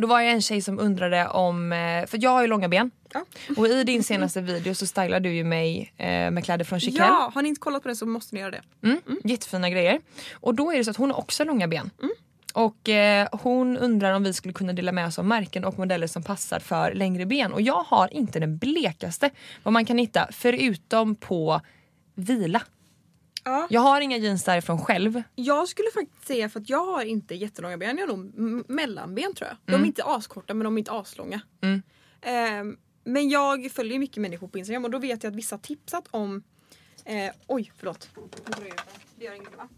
[0.00, 2.90] då var jag en tjej som undrade om, eh, för jag har ju långa ben.
[3.12, 3.24] Ja.
[3.56, 7.06] Och i din senaste video så stylar du ju mig eh, med kläder från Chiquelle.
[7.06, 8.62] Ja, har ni inte kollat på den så måste ni göra det.
[8.82, 10.00] Mm, Jättefina grejer.
[10.32, 11.90] Och då är det så att hon har också långa ben.
[12.54, 16.06] Och eh, hon undrar om vi skulle kunna dela med oss av märken och modeller
[16.06, 17.52] som passar för längre ben.
[17.52, 19.30] Och jag har inte den blekaste
[19.62, 21.60] vad man kan hitta förutom på
[22.14, 22.62] vila.
[23.44, 23.66] Ja.
[23.70, 25.22] Jag har inga jeans därifrån själv.
[25.34, 29.34] Jag skulle faktiskt säga för att jag har inte jättelånga ben, jag har nog mellanben
[29.34, 29.56] tror jag.
[29.66, 29.82] De Mm.
[29.82, 31.40] är inte askorta men de är inte aslånga.
[32.22, 36.04] Ehm, men jag följer mycket människor på Instagram och då vet jag att vissa tipsat
[36.10, 36.42] om
[37.04, 38.10] eh, Oj förlåt.
[38.44, 39.24] Det.
[39.24, 39.68] Gör inget va?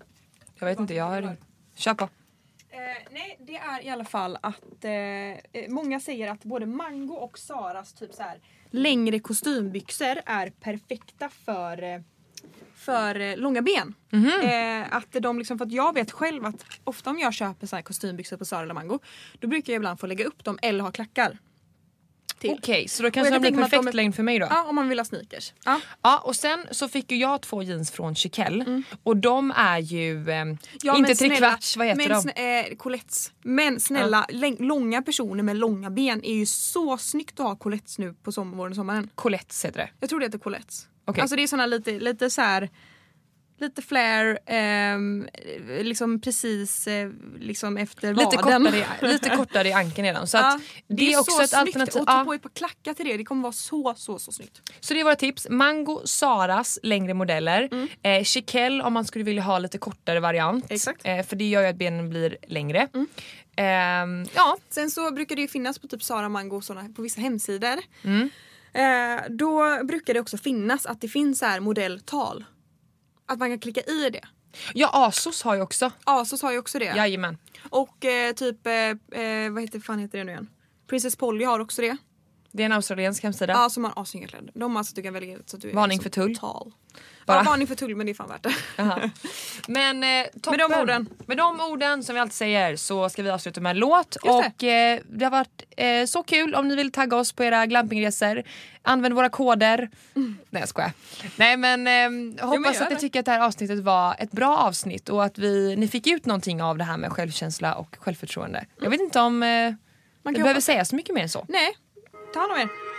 [0.59, 1.37] Jag vet inte, jag har...
[1.75, 2.05] Kör på.
[2.71, 2.79] Eh,
[3.11, 7.39] nej det är i alla fall att eh, eh, många säger att både Mango och
[7.39, 8.41] Saras typ så här
[8.71, 12.01] längre kostymbyxor är perfekta för eh,
[12.77, 13.95] för eh, långa ben.
[14.43, 17.77] Eh, att de liksom, för att jag vet själv att ofta om jag köper så
[17.77, 18.99] här kostymbyxor på Zara eller Mango
[19.41, 21.39] då brukar jag ibland få lägga upp dem eller ha klackar.
[22.45, 24.47] Okej, så då kanske de kan blir de perfekt är- längd för mig då.
[24.51, 25.53] Ja om man vill ha sneakers.
[25.65, 25.81] Ja.
[26.03, 28.83] Ja, och sen så fick ju jag två jeans från Chiquelle.
[29.03, 30.31] Och de är ju...
[30.31, 30.59] Eh, Mm.
[30.83, 32.71] Ja, inte trekvarts, vad heter men, de?
[32.71, 33.33] eh, colettes.
[33.43, 37.99] Men snälla, läng- långa personer med långa ben är ju så snyggt att ha colettes
[37.99, 39.11] nu på sommar, våren och sommaren.
[39.15, 39.89] Colettes heter det.
[40.01, 40.87] Jag tror det heter colettes.
[41.05, 41.21] Okej.
[41.23, 42.71] Alltså det är såna lite, lite så här
[43.59, 45.27] Lite flare, ehm,
[45.83, 48.65] liksom precis eh, liksom efter Lite vaden.
[48.65, 50.27] kortare, lite kortare i ankeln redan.
[50.27, 51.67] Så Ja, att det, är också så ett snyggt.
[51.67, 52.01] alternativ.
[52.01, 54.63] Och ta på ett par klackar till det, det kommer vara så så så snyggt.
[54.81, 55.47] så det är våra tips.
[55.51, 57.69] Mango, Saras längre modeller.
[58.03, 60.71] Eh, Chiquelle om man skulle vilja ha lite kortare variant.
[60.71, 61.01] Exakt.
[61.05, 62.89] Eh, för det gör ju att benen blir längre.
[63.57, 67.03] Ehm, ja, Sen så brukar det ju finnas på typ Sara Mango och såna, på
[67.03, 67.79] vissa hemsidor.
[68.05, 68.31] Mm.
[68.73, 72.45] Eh, då brukar det också finnas att det finns så här modelltal.
[73.27, 74.25] Att man kan klicka i det.
[74.75, 75.91] ja, Asos har ju också.
[76.05, 76.85] Asos har ju också det.
[76.85, 77.39] Jajamän.
[77.71, 78.73] Och eh, typ, eh,
[79.21, 80.49] eh, vad heter, fan heter det nu igen?
[80.87, 81.97] Princess Polly har också det.
[82.53, 83.53] Det är en australiensk hemsida.
[83.53, 84.51] Ja, som har assnygga kläder.
[84.55, 86.37] De alltså du kan välja så att du är Varning liksom för tull.
[86.37, 86.73] Tal.
[87.27, 87.37] Bara.
[87.37, 88.55] Ja, varning för tull men det är fan värt det.
[89.69, 90.59] Men eh, toppen.
[90.61, 91.09] Med de orden.
[91.27, 94.17] Med de orden som vi alltid säger så ska vi avsluta med en låt.
[94.23, 94.29] det.
[94.31, 97.67] och eh, det har varit eh, så kul om ni vill tagga oss på era
[97.67, 98.43] glampingresor.
[98.83, 99.91] Använd våra koder.
[100.15, 100.93] Nej jag skojar.
[101.37, 101.87] Nej men
[102.39, 103.01] eh, hoppas gör att ni det.
[103.01, 106.27] tycker att det här avsnittet var ett bra avsnitt och att vi, ni fick ut
[106.27, 108.65] någonting av det här med självkänsla och självförtroende.
[108.81, 109.75] Jag vet inte om eh, Man
[110.25, 110.65] kan behöver hoppas.
[110.65, 111.45] säga så mycket mer än så.
[111.49, 111.77] Nej,
[112.33, 112.92] ta hand om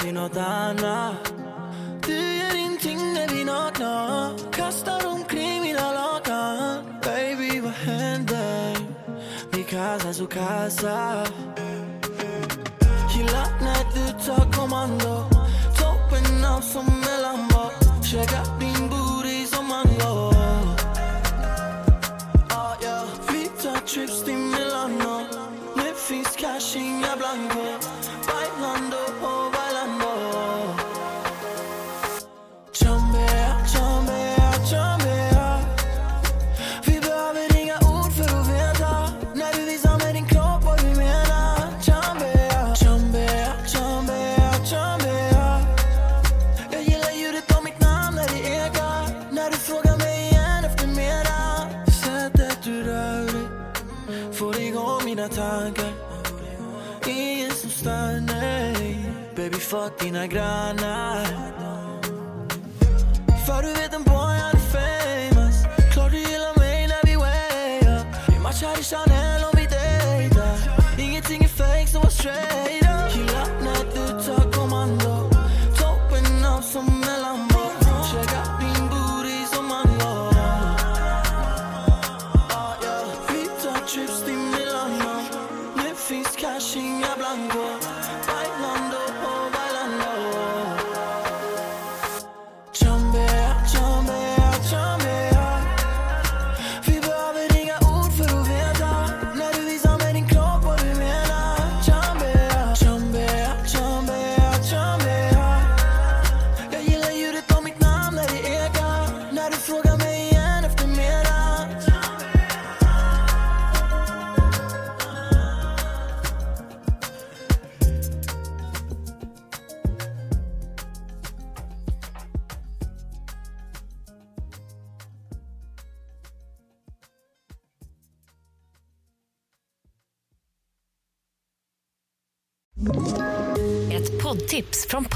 [0.00, 1.32] är vi nåt annat?
[2.06, 6.84] Du gör ingenting när vi är nakna Kastar omkring mina lakan.
[7.02, 8.76] Baby, vad händer?
[9.52, 11.26] Mi casa, su casa
[13.14, 15.24] Gillar när du tar kommando.
[15.78, 17.72] Toppen av som mellanbak
[18.02, 20.32] Käkar din booty som mango
[22.50, 25.20] Ah, yeah Vi tar trips till Milano.
[25.76, 28.00] Nu finns cash, inga blanco
[59.40, 61.24] Baby, fuck dina grannar.
[63.46, 64.29] För du vet en barn